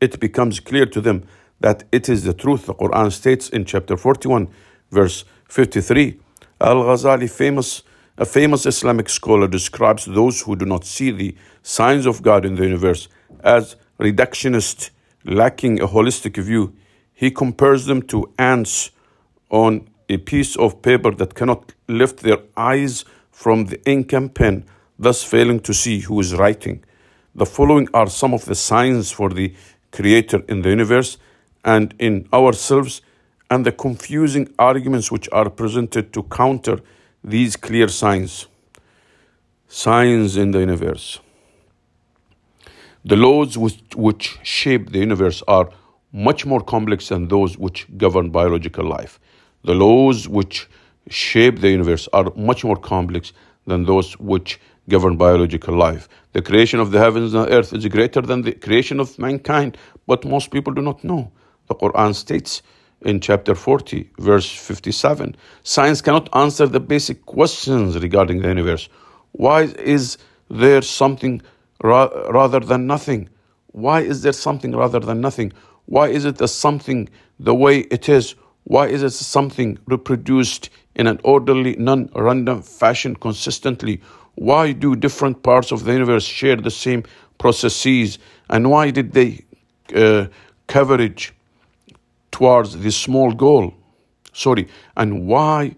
[0.00, 1.24] it becomes clear to them
[1.60, 2.66] that it is the truth.
[2.66, 4.48] The Quran states in chapter 41,
[4.90, 6.18] verse 53.
[6.60, 7.82] Al Ghazali, famous,
[8.18, 12.56] a famous Islamic scholar, describes those who do not see the signs of God in
[12.56, 13.08] the universe
[13.40, 14.90] as reductionist,
[15.24, 16.74] lacking a holistic view.
[17.12, 18.90] He compares them to ants
[19.50, 24.64] on a piece of paper that cannot lift their eyes from the ink and pen,
[24.98, 26.84] thus failing to see who is writing.
[27.34, 29.54] The following are some of the signs for the
[29.90, 31.18] Creator in the universe
[31.64, 33.02] and in ourselves,
[33.50, 36.80] and the confusing arguments which are presented to counter
[37.22, 38.46] these clear signs.
[39.68, 41.20] Signs in the universe.
[43.04, 45.68] The laws which, which shape the universe are
[46.12, 49.18] much more complex than those which govern biological life.
[49.64, 50.68] The laws which
[51.08, 53.32] shape the universe are much more complex
[53.66, 56.08] than those which govern biological life.
[56.32, 60.24] The creation of the heavens and earth is greater than the creation of mankind, but
[60.24, 61.30] most people do not know.
[61.68, 62.62] The Quran states
[63.02, 68.88] in chapter 40, verse 57 science cannot answer the basic questions regarding the universe.
[69.32, 70.18] Why is
[70.50, 71.42] there something
[71.82, 73.28] ra- rather than nothing?
[73.68, 75.52] Why is there something rather than nothing?
[75.86, 78.34] Why is it a something the way it is?
[78.64, 84.00] Why is it something reproduced in an orderly, non random fashion consistently?
[84.34, 87.04] Why do different parts of the universe share the same
[87.38, 88.18] processes?
[88.48, 89.44] And why did they
[89.94, 90.26] uh,
[90.68, 91.34] coverage
[92.30, 93.74] towards this small goal?
[94.32, 95.76] Sorry, and why,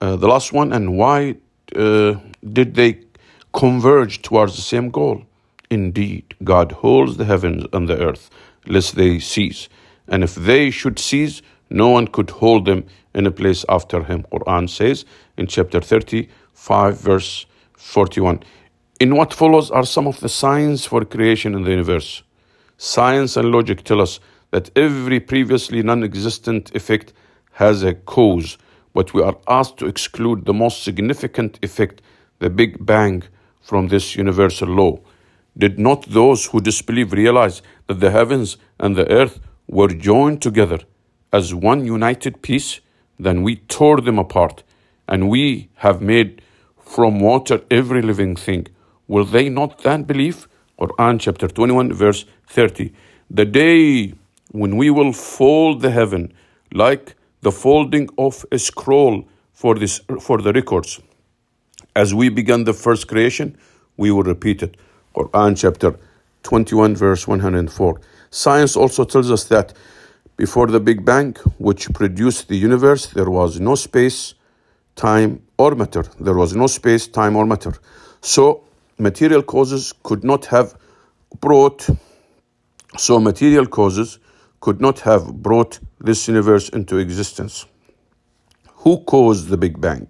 [0.00, 1.36] uh, the last one, and why
[1.76, 2.14] uh,
[2.52, 3.00] did they
[3.52, 5.22] converge towards the same goal?
[5.70, 8.30] Indeed, God holds the heavens and the earth,
[8.66, 9.68] lest they cease.
[10.06, 14.24] And if they should cease, no one could hold them in a place after him.
[14.32, 15.04] Quran says
[15.36, 18.42] in chapter 35, verse 41.
[19.00, 22.22] In what follows are some of the signs for creation in the universe.
[22.78, 27.12] Science and logic tell us that every previously non existent effect
[27.52, 28.56] has a cause,
[28.94, 32.00] but we are asked to exclude the most significant effect,
[32.38, 33.22] the Big Bang,
[33.60, 34.98] from this universal law.
[35.56, 40.78] Did not those who disbelieve realize that the heavens and the earth were joined together
[41.32, 42.80] as one united piece?
[43.18, 44.62] Then we tore them apart,
[45.06, 46.42] and we have made
[46.80, 48.68] from water every living thing.
[49.08, 50.48] Will they not then believe?
[50.78, 52.92] Quran chapter 21, verse 30.
[53.30, 54.14] The day
[54.52, 56.32] when we will fold the heaven
[56.72, 61.00] like the folding of a scroll for, this, for the records.
[61.96, 63.56] As we began the first creation,
[63.96, 64.76] we will repeat it.
[65.14, 65.98] Quran chapter
[66.44, 68.00] 21, verse 104.
[68.30, 69.72] Science also tells us that
[70.38, 74.34] before the Big Bang, which produced the universe, there was no space,
[74.94, 76.04] time, or matter.
[76.20, 77.74] There was no space, time, or matter.
[78.20, 78.64] So,
[78.98, 80.76] material causes could not have
[81.40, 81.88] brought,
[82.96, 84.20] so material causes
[84.60, 87.66] could not have brought this universe into existence.
[88.84, 90.08] Who caused the Big Bang?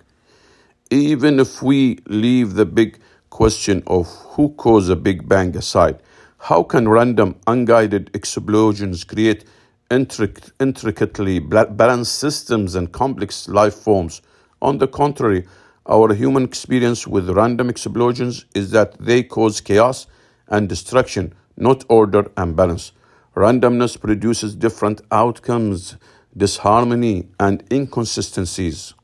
[0.91, 2.99] Even if we leave the big
[3.31, 6.03] question of who caused the Big Bang aside,
[6.37, 9.45] how can random, unguided explosions create
[9.91, 14.21] intric- intricately balanced systems and complex life forms.
[14.61, 15.47] On the contrary,
[15.87, 20.07] our human experience with random explosions is that they cause chaos
[20.49, 22.93] and destruction, not order and balance.
[23.35, 25.97] Randomness produces different outcomes,
[26.37, 28.95] disharmony, and inconsistencies.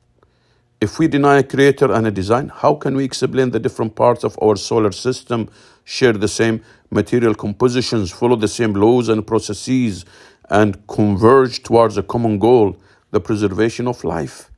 [0.81, 4.25] If we deny a creator and a design, how can we explain the different parts
[4.25, 5.49] of our solar system
[5.85, 10.05] share the same material compositions, follow the same laws and processes,
[10.51, 12.77] and converge towards a common goal,
[13.11, 14.51] the preservation of life?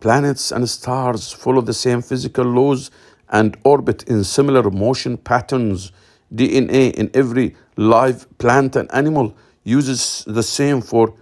[0.00, 2.90] Planets and stars follow the same physical laws
[3.30, 5.92] and orbit in similar motion patterns.
[6.34, 11.14] DNA in every live plant and animal uses the same for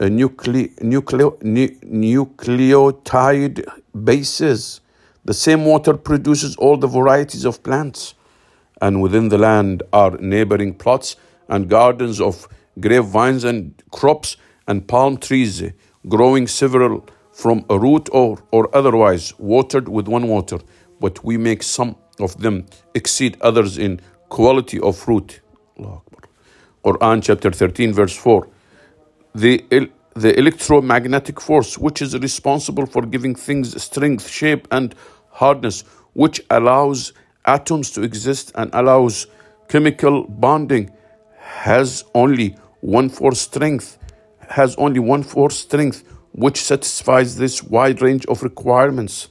[0.00, 3.64] uh, nucle- nucleo- nu- nucleotide
[4.04, 4.80] bases.
[5.24, 8.14] The same water produces all the varieties of plants.
[8.80, 11.16] And within the land are neighboring plots
[11.48, 12.48] and gardens of
[12.80, 15.62] grapevines and crops and palm trees
[16.08, 20.58] growing several from a root or, or otherwise watered with one water.
[21.00, 25.40] But we make some of them exceed others in quality of fruit.
[26.84, 28.48] Quran chapter 13 verse 4
[29.34, 34.94] the, the electromagnetic force, which is responsible for giving things strength, shape, and
[35.28, 35.82] hardness,
[36.14, 37.12] which allows
[37.44, 39.26] atoms to exist and allows
[39.68, 40.90] chemical bonding,
[41.38, 43.98] has only one force strength,
[44.48, 49.28] has only one force strength, which satisfies this wide range of requirements.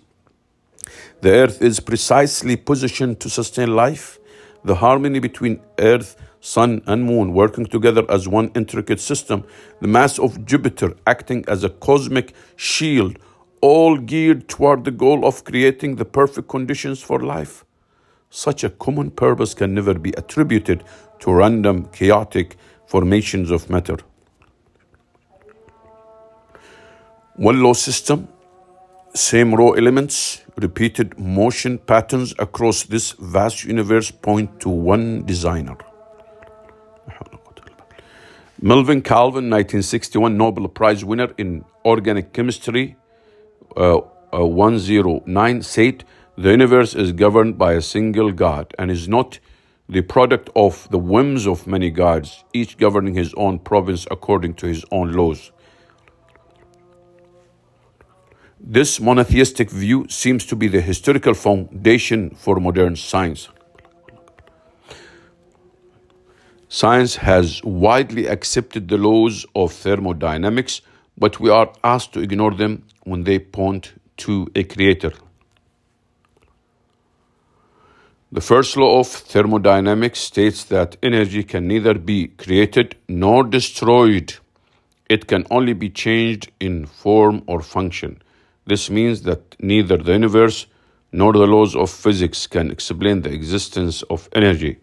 [1.21, 4.19] The earth is precisely positioned to sustain life.
[4.63, 6.15] The harmony between earth
[6.45, 9.43] sun, and moon working together as one intricate system,
[9.81, 13.17] the mass of Jupiter acting as a cosmic shield,
[13.61, 17.65] all geared toward the goal of creating the perfect conditions for life.
[18.29, 20.83] Such a common purpose can never be attributed
[21.19, 22.57] to random, chaotic
[22.87, 23.97] formations of matter.
[27.35, 28.27] One law system,
[29.13, 35.77] same raw elements, repeated motion patterns across this vast universe point to one designer.
[38.61, 42.95] Melvin Calvin, 1961 Nobel Prize winner in organic chemistry,
[43.75, 43.97] uh,
[44.33, 46.05] uh, 109, said,
[46.37, 49.39] The universe is governed by a single God and is not
[49.87, 54.67] the product of the whims of many gods, each governing his own province according to
[54.67, 55.51] his own laws.
[58.59, 63.49] This monotheistic view seems to be the historical foundation for modern science.
[66.67, 70.81] Science has widely accepted the laws of thermodynamics,
[71.17, 75.13] but we are asked to ignore them when they point to a creator.
[78.35, 84.35] The first law of thermodynamics states that energy can neither be created nor destroyed.
[85.09, 88.21] It can only be changed in form or function.
[88.65, 90.65] This means that neither the universe
[91.13, 94.79] nor the laws of physics can explain the existence of energy.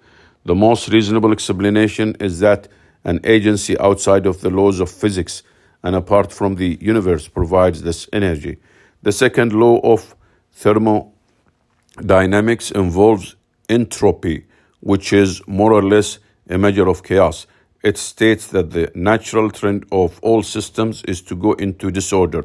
[0.46, 2.68] The most reasonable explanation is that
[3.04, 5.42] an agency outside of the laws of physics
[5.82, 8.56] and apart from the universe provides this energy.
[9.02, 10.16] The second law of
[10.52, 13.36] thermodynamics involves
[13.68, 14.46] entropy,
[14.80, 17.46] which is more or less a measure of chaos.
[17.82, 22.44] It states that the natural trend of all systems is to go into disorder.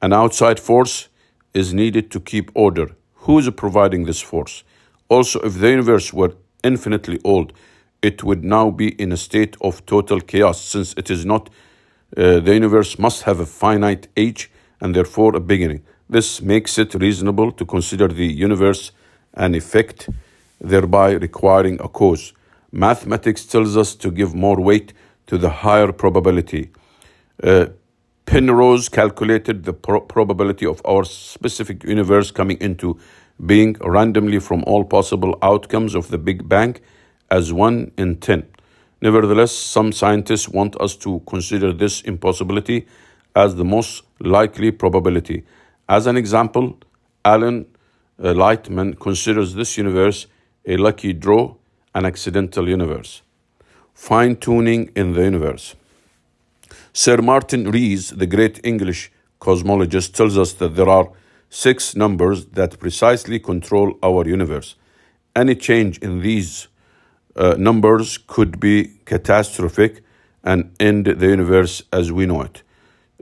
[0.00, 1.08] An outside force
[1.54, 2.94] is needed to keep order.
[3.24, 4.64] Who is providing this force?
[5.08, 7.52] Also, if the universe were infinitely old,
[8.02, 11.48] it would now be in a state of total chaos since it is not,
[12.16, 15.82] uh, the universe must have a finite age and therefore a beginning.
[16.08, 18.92] This makes it reasonable to consider the universe
[19.32, 20.08] an effect,
[20.64, 22.32] thereby requiring a cause.
[22.72, 24.92] Mathematics tells us to give more weight
[25.26, 26.70] to the higher probability.
[27.42, 27.66] Uh,
[28.26, 32.98] Penrose calculated the pro- probability of our specific universe coming into
[33.44, 36.76] being randomly from all possible outcomes of the Big Bang
[37.30, 38.46] as 1 in 10.
[39.02, 42.86] Nevertheless, some scientists want us to consider this impossibility
[43.36, 45.44] as the most likely probability.
[45.88, 46.78] As an example,
[47.24, 47.66] Alan
[48.18, 50.26] uh, Lightman considers this universe
[50.66, 51.54] a lucky draw,
[51.94, 53.22] an accidental universe.
[53.94, 55.76] Fine tuning in the universe.
[56.92, 59.10] Sir Martin Rees, the great English
[59.40, 61.10] cosmologist, tells us that there are
[61.50, 64.74] six numbers that precisely control our universe.
[65.36, 66.68] Any change in these
[67.36, 70.02] uh, numbers could be catastrophic
[70.42, 72.62] and end the universe as we know it.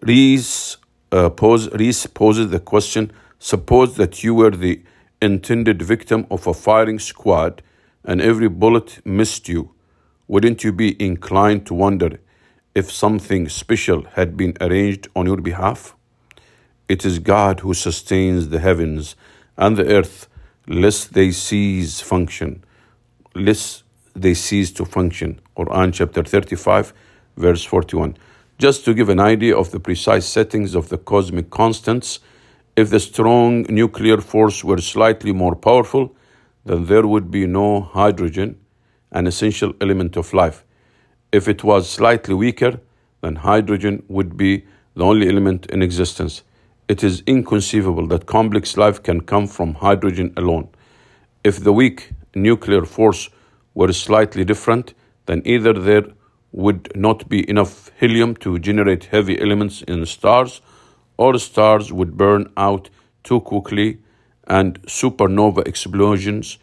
[0.03, 0.77] Rees,
[1.11, 4.83] uh, pose, Rees poses the question suppose that you were the
[5.23, 7.63] intended victim of a firing squad
[8.05, 9.73] and every bullet missed you.
[10.27, 12.19] Wouldn't you be inclined to wonder
[12.75, 15.95] if something special had been arranged on your behalf?
[16.89, 19.15] It is God who sustains the heavens
[19.57, 20.29] and the earth,
[20.67, 22.65] lest they cease function,
[23.35, 25.41] lest they cease to function.
[25.57, 26.93] Quran chapter 35,
[27.37, 28.17] verse 41.
[28.59, 32.21] Just to give an idea of the precise settings of the cosmic constants,
[32.75, 36.15] If the strong nuclear force were slightly more powerful,
[36.65, 38.59] then there would be no hydrogen,
[39.11, 40.65] an essential element of life.
[41.33, 42.81] If it was slightly weaker,
[43.21, 44.65] then hydrogen would be
[44.95, 46.45] the only element in existence.
[46.89, 50.69] It is inconceivable that complex life can come from hydrogen alone.
[51.45, 53.29] If the weak nuclear force
[53.75, 54.95] were slightly different,
[55.27, 56.05] then either there
[56.53, 60.63] would not be enough helium to generate heavy elements in stars,
[61.17, 62.91] or stars would burn out
[63.23, 63.99] too quickly,
[64.47, 66.59] and supernova explosions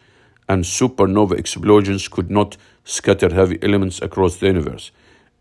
[0.48, 4.90] and supernova explosions could not scatter heavy elements across the universe.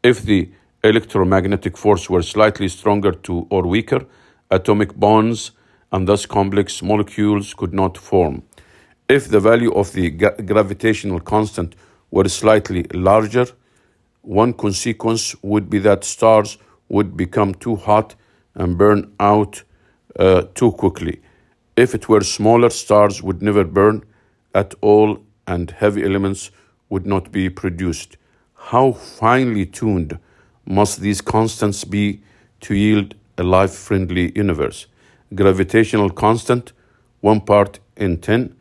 [0.03, 0.49] If the
[0.84, 4.05] electromagnetic force were slightly stronger to or weaker,
[4.51, 5.51] atomic bonds
[5.91, 8.43] and thus complex molecules could not form.
[9.10, 11.76] If the value of the gravitational constant
[12.12, 13.47] were slightly larger,
[14.22, 16.57] one consequence would be that stars
[16.88, 18.16] would become too hot
[18.60, 19.64] and burn out
[20.20, 21.22] uh, too quickly.
[21.76, 24.03] If it were smaller, stars would never burn
[24.53, 26.51] at all and heavy elements
[26.89, 28.18] would not be produced.
[28.55, 30.20] How finely tuned
[30.66, 32.22] must these constants be
[32.62, 34.88] to yield a life friendly universe?
[35.34, 36.74] Gravitational constant,
[37.22, 38.55] 1 part in 10.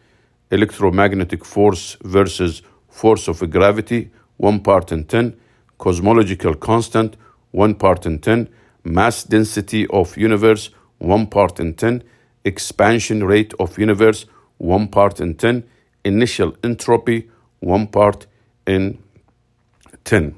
[0.51, 5.37] Electromagnetic force versus force of gravity, 1 part in 10.
[5.79, 7.17] Cosmological constant,
[7.51, 8.49] 1 part in 10.
[8.85, 12.03] Mass density of universe, 1 part in 10.
[12.45, 14.27] Expansion rate of universe,
[14.59, 15.65] 1 part in 10.
[16.05, 17.29] Initial entropy,
[17.61, 18.27] 1 part
[18.67, 18.99] in
[20.05, 20.35] 10.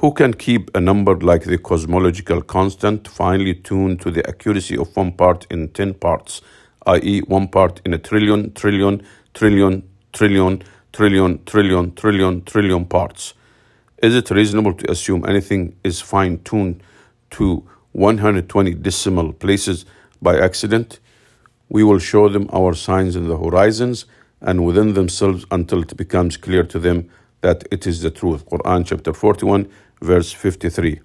[0.00, 4.96] Who can keep a number like the cosmological constant finely tuned to the accuracy of
[4.96, 6.40] one part in 10 parts,
[6.86, 9.02] i.e., one part in a trillion, trillion,
[9.34, 9.82] trillion,
[10.14, 10.62] trillion,
[10.92, 13.34] trillion, trillion, trillion, trillion parts?
[14.02, 16.82] Is it reasonable to assume anything is fine tuned
[17.32, 19.84] to 120 decimal places
[20.22, 21.00] by accident?
[21.68, 24.06] We will show them our signs in the horizons
[24.40, 27.10] and within themselves until it becomes clear to them
[27.42, 28.46] that it is the truth.
[28.46, 29.68] Quran chapter 41,
[30.00, 31.00] verse 53.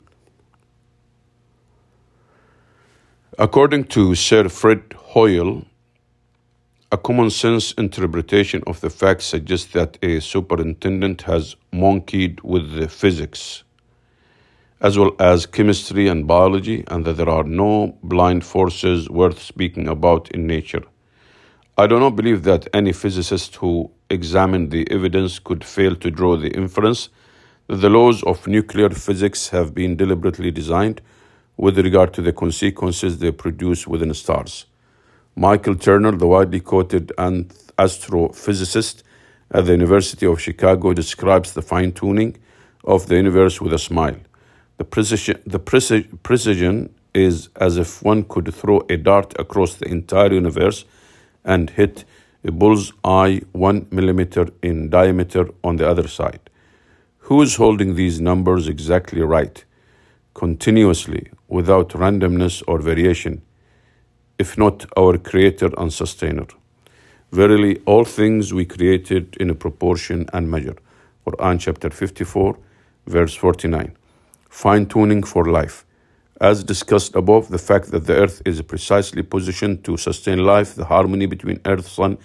[3.37, 5.65] According to Sir Fred Hoyle,
[6.95, 12.87] a common sense interpretation of the facts suggests that a superintendent has monkeyed with the
[12.87, 13.65] physics
[14.79, 19.87] as well as chemistry and biology, and that there are no blind forces worth speaking
[19.87, 20.83] about in nature.
[21.77, 26.37] I do not believe that any physicist who examined the evidence could fail to draw
[26.37, 27.09] the inference
[27.67, 31.01] that the laws of nuclear physics have been deliberately designed
[31.57, 34.65] with regard to the consequences they produce within stars.
[35.37, 39.03] Michael Turner, the widely quoted astrophysicist
[39.51, 42.37] at the University of Chicago, describes the fine tuning
[42.85, 44.15] of the universe with a smile.
[44.77, 50.31] The precision, the precision is as if one could throw a dart across the entire
[50.33, 50.85] universe
[51.43, 52.05] and hit
[52.45, 56.49] a bull's eye one millimeter in diameter on the other side.
[57.19, 59.65] Who is holding these numbers exactly right,
[60.33, 63.41] continuously, without randomness or variation,
[64.37, 66.47] if not our Creator and Sustainer?
[67.31, 70.75] Verily, all things we created in a proportion and measure.
[71.25, 72.57] Quran chapter 54,
[73.07, 73.95] verse 49.
[74.49, 75.85] Fine tuning for life.
[76.41, 80.85] As discussed above, the fact that the earth is precisely positioned to sustain life, the
[80.85, 82.17] harmony between earth, sun,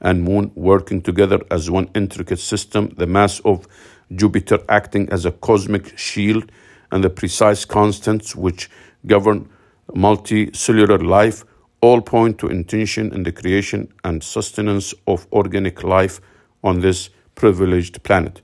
[0.00, 3.66] and moon working together as one intricate system, the mass of
[4.14, 6.50] Jupiter acting as a cosmic shield,
[6.92, 8.70] and the precise constants which
[9.06, 9.48] govern
[9.94, 11.44] multicellular life
[11.80, 16.20] all point to intention in the creation and sustenance of organic life
[16.62, 18.40] on this privileged planet.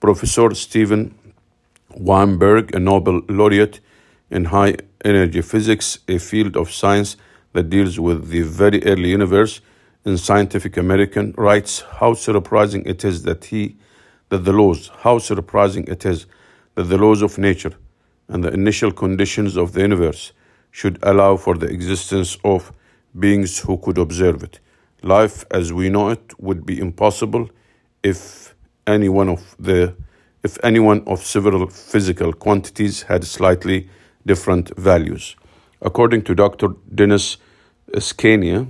[0.00, 1.14] Professor Steven
[1.96, 3.80] Weinberg, a Nobel laureate
[4.30, 7.16] in high energy physics, a field of science
[7.52, 9.60] that deals with the very early universe,
[10.04, 13.76] in Scientific American writes how surprising it is that he
[14.28, 16.26] that the laws, how surprising it is
[16.74, 17.72] that the laws of nature
[18.28, 20.32] and the initial conditions of the universe
[20.78, 22.72] should allow for the existence of
[23.16, 24.58] beings who could observe it.
[25.02, 27.48] Life as we know it would be impossible
[28.02, 28.54] if
[28.84, 29.94] any one of the
[30.42, 33.88] if any one of several physical quantities had slightly
[34.26, 35.36] different values.
[35.80, 36.68] According to Dr.
[36.92, 37.36] Dennis
[37.92, 38.66] Sciama,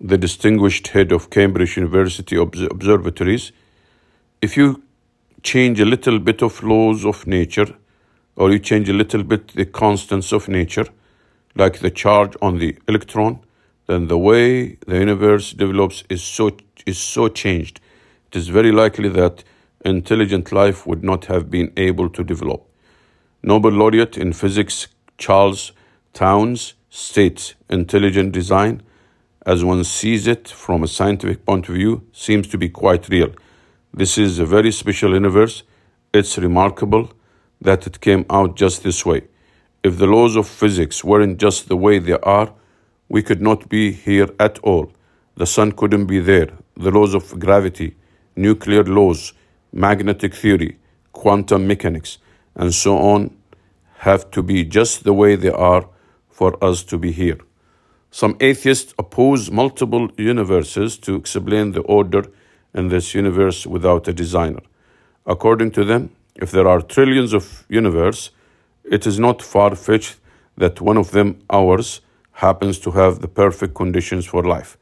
[0.00, 3.52] the distinguished head of Cambridge University Observatories,
[4.40, 4.82] if you
[5.42, 7.76] change a little bit of laws of nature,
[8.36, 10.86] or you change a little bit the constants of nature,
[11.60, 13.38] like the charge on the electron,
[13.86, 16.50] then the way the universe develops is so
[16.86, 17.80] is so changed.
[18.28, 19.44] It is very likely that
[19.84, 22.60] intelligent life would not have been able to develop.
[23.42, 24.88] Nobel laureate in physics
[25.18, 25.72] Charles
[26.12, 28.82] Townes states intelligent design,
[29.46, 33.30] as one sees it from a scientific point of view, seems to be quite real.
[33.92, 35.62] This is a very special universe.
[36.12, 37.04] It's remarkable
[37.60, 39.20] that it came out just this way.
[39.82, 42.52] If the laws of physics weren't just the way they are,
[43.08, 44.92] we could not be here at all.
[45.36, 46.50] The sun couldn't be there.
[46.76, 47.96] The laws of gravity,
[48.36, 49.32] nuclear laws,
[49.72, 50.76] magnetic theory,
[51.12, 52.18] quantum mechanics,
[52.54, 53.34] and so on
[54.00, 55.88] have to be just the way they are
[56.28, 57.38] for us to be here.
[58.10, 62.24] Some atheists oppose multiple universes to explain the order
[62.74, 64.62] in this universe without a designer.
[65.26, 68.30] According to them, if there are trillions of universes,
[68.84, 70.16] it is not far-fetched
[70.56, 72.00] that one of them, ours,
[72.32, 74.78] happens to have the perfect conditions for life.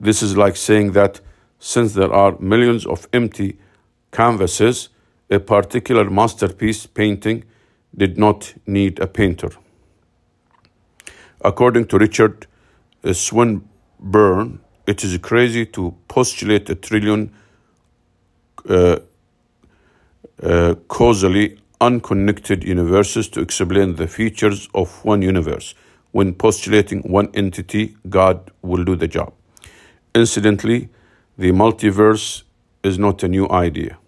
[0.00, 1.20] This is like saying that
[1.58, 3.58] since there are millions of empty
[4.12, 4.88] canvases,
[5.30, 7.44] a particular masterpiece painting
[7.96, 9.50] did not need a painter.
[11.40, 12.46] According to Richard
[13.12, 17.32] Swinburne, it is crazy to postulate a trillion
[18.68, 18.98] uh,
[20.42, 25.74] uh, causally unconnected universes to explain the features of one universe.
[26.12, 29.32] When postulating one entity, God will do the job.
[30.14, 30.88] Incidentally,
[31.36, 32.42] the multiverse
[32.82, 33.98] is not a new idea.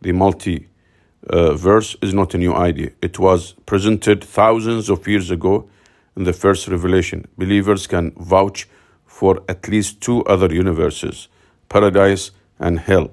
[0.00, 2.90] The multiverse is not a new idea.
[3.00, 5.68] It was presented thousands of years ago
[6.16, 7.26] in the first revelation.
[7.38, 8.68] Believers can vouch
[9.06, 11.28] for at least two other universes
[11.68, 13.10] paradise and hell.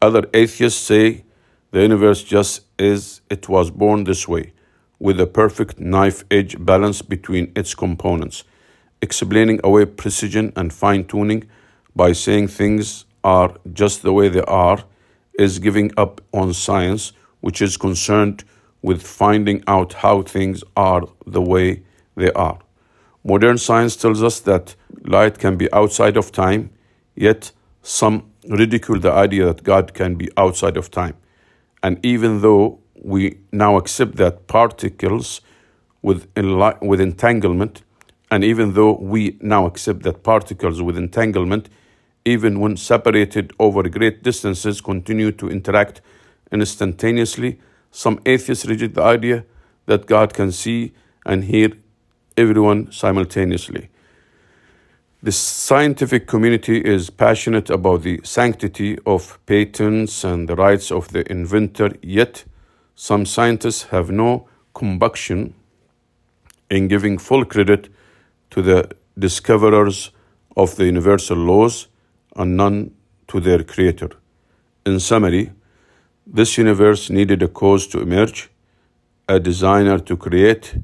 [0.00, 1.24] Other atheists say
[1.70, 4.52] the universe just is, it was born this way,
[4.98, 8.44] with a perfect knife edge balance between its components,
[9.02, 11.48] explaining away precision and fine tuning
[11.94, 14.82] by saying things are just the way they are
[15.38, 18.44] is giving up on science, which is concerned
[18.82, 21.82] with finding out how things are the way
[22.16, 22.58] they are.
[23.24, 26.70] Modern science tells us that light can be outside of time,
[27.14, 27.52] yet
[27.82, 31.14] some ridicule the idea that God can be outside of time.
[31.82, 35.40] And even though we now accept that particles
[36.02, 37.82] with, with entanglement,
[38.30, 41.68] and even though we now accept that particles with entanglement,
[42.24, 46.00] even when separated over great distances, continue to interact
[46.52, 47.58] instantaneously,
[47.90, 49.44] some atheists reject the idea
[49.86, 50.92] that God can see
[51.24, 51.70] and hear
[52.36, 53.88] everyone simultaneously.
[55.20, 61.28] The scientific community is passionate about the sanctity of patents and the rights of the
[61.28, 62.44] inventor, yet,
[62.94, 65.54] some scientists have no compunction
[66.70, 67.88] in giving full credit
[68.50, 70.12] to the discoverers
[70.56, 71.88] of the universal laws
[72.36, 72.92] and none
[73.26, 74.10] to their creator.
[74.86, 75.50] In summary,
[76.28, 78.50] this universe needed a cause to emerge,
[79.28, 80.76] a designer to create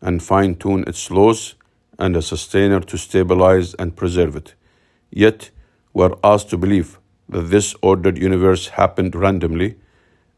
[0.00, 1.56] and fine tune its laws
[2.00, 4.54] and a sustainer to stabilize and preserve it.
[5.10, 5.50] Yet,
[5.92, 6.98] we're asked to believe
[7.28, 9.76] that this ordered universe happened randomly,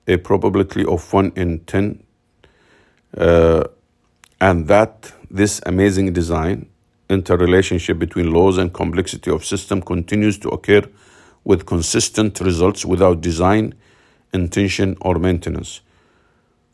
[0.06, 2.02] a probability of 1 in 10,
[3.16, 3.64] uh,
[4.40, 6.68] and that this amazing design,
[7.08, 10.82] interrelationship between laws and complexity of system continues to occur
[11.44, 13.74] with consistent results without design,
[14.32, 15.80] intention, or maintenance.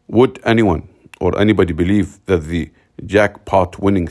[0.08, 0.88] Would anyone
[1.20, 2.70] or anybody believe that the
[3.04, 4.08] jackpot winning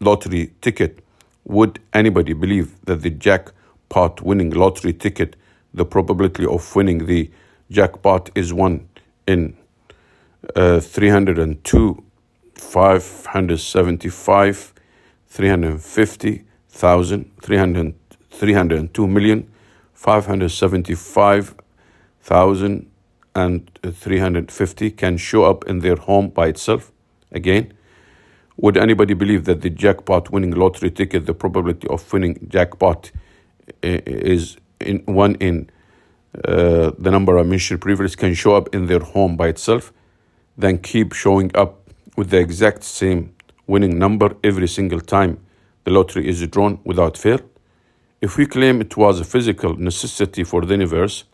[0.00, 1.04] lottery ticket.
[1.44, 5.36] Would anybody believe that the jackpot winning lottery ticket,
[5.72, 7.30] the probability of winning the
[7.70, 8.88] jackpot is 1
[9.26, 9.56] in
[10.54, 12.04] uh, 302,
[12.54, 14.74] 575,
[15.26, 17.94] 350,000, 300,
[18.30, 19.50] 302 million,
[19.94, 22.90] 575,000
[23.34, 26.92] and 350 can show up in their home by itself
[27.30, 27.72] again
[28.58, 33.10] would anybody believe that the jackpot winning lottery ticket, the probability of winning jackpot
[33.82, 35.70] eh, is in one in
[36.44, 39.92] uh, the number I mentioned previously can show up in their home by itself,
[40.56, 43.32] then keep showing up with the exact same
[43.68, 45.38] winning number every single time
[45.84, 47.40] the lottery is drawn without fail?
[48.20, 51.24] If we claim it was a physical necessity for the universe,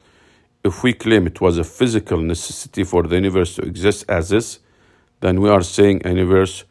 [0.62, 4.58] if we claim it was a physical necessity for the universe to exist as is,
[5.20, 6.64] then we are saying universe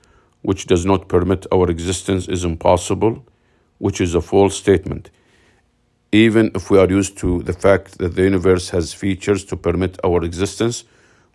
[0.44, 3.26] which does not permit our existence is impossible,
[3.80, 5.10] which is a false statement.
[6.12, 9.98] Even if we are used to the fact that the universe has features to permit
[10.04, 10.84] our existence,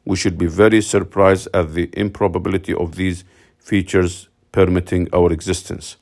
[0.04, 3.24] we should be very surprised at the improbability of these
[3.59, 5.96] features permitting our existence.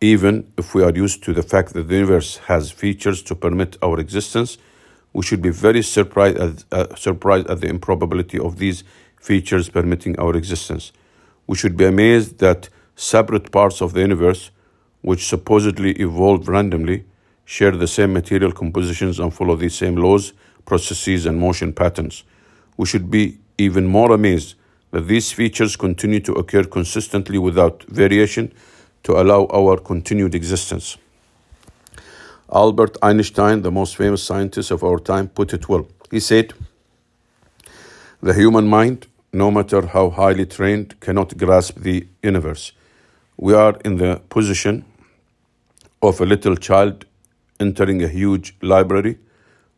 [0.00, 3.76] Even if we are used to the fact that the universe has features to permit
[3.82, 4.58] our existence,
[5.12, 8.84] we should be very surprised at, uh, surprised at the improbability of these
[9.20, 10.92] features permitting our existence.
[11.48, 14.50] We should be amazed that separate parts of the universe,
[15.00, 17.04] which supposedly evolved randomly,
[17.46, 20.34] share the same material compositions and follow the same laws,
[20.66, 22.22] processes, and motion patterns.
[22.76, 24.54] We should be even more amazed
[24.90, 28.52] that these features continue to occur consistently without variation
[29.04, 30.98] to allow our continued existence.
[32.52, 35.86] Albert Einstein, the most famous scientist of our time, put it well.
[36.10, 36.52] He said,
[38.22, 42.72] The human mind, no matter how highly trained, cannot grasp the universe.
[43.36, 44.84] We are in the position
[46.02, 47.04] of a little child
[47.60, 49.18] entering a huge library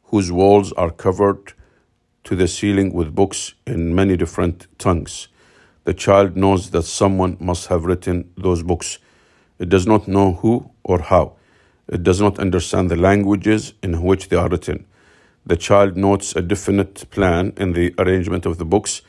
[0.05, 1.55] whose walls are covered
[2.25, 5.29] to the ceiling with books in many different tongues.
[5.85, 8.99] The child knows that someone must have written those books.
[9.59, 11.33] It does not know who or how.
[11.89, 14.87] It does not understand the languages in which they are written.
[15.45, 19.03] The child notes a definite plan in the arrangement of the books,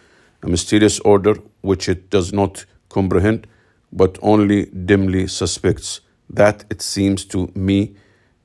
[0.43, 3.47] a mysterious order which it does not comprehend,
[3.91, 6.01] but only dimly suspects.
[6.29, 7.95] That, it seems to me,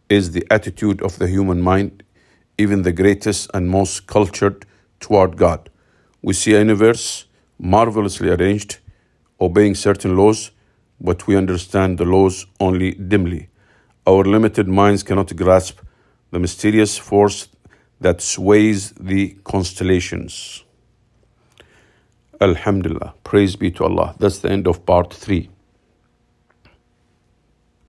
[0.09, 2.03] is the attitude of the human mind
[2.59, 4.65] even the greatest and most cultured,
[4.99, 5.69] toward God.
[6.23, 7.27] We see a universe
[7.59, 8.79] marvelously arranged,
[9.41, 10.51] obeying certain laws,
[11.01, 13.49] but we understand the laws only dimly.
[14.07, 15.81] Our limited minds cannot grasp
[16.31, 17.49] the mysterious force
[18.01, 20.65] that sways the constellations.
[22.41, 23.15] Alhamdulillah.
[23.25, 24.15] Praise be to Allah.
[24.19, 25.51] That's the end of part three.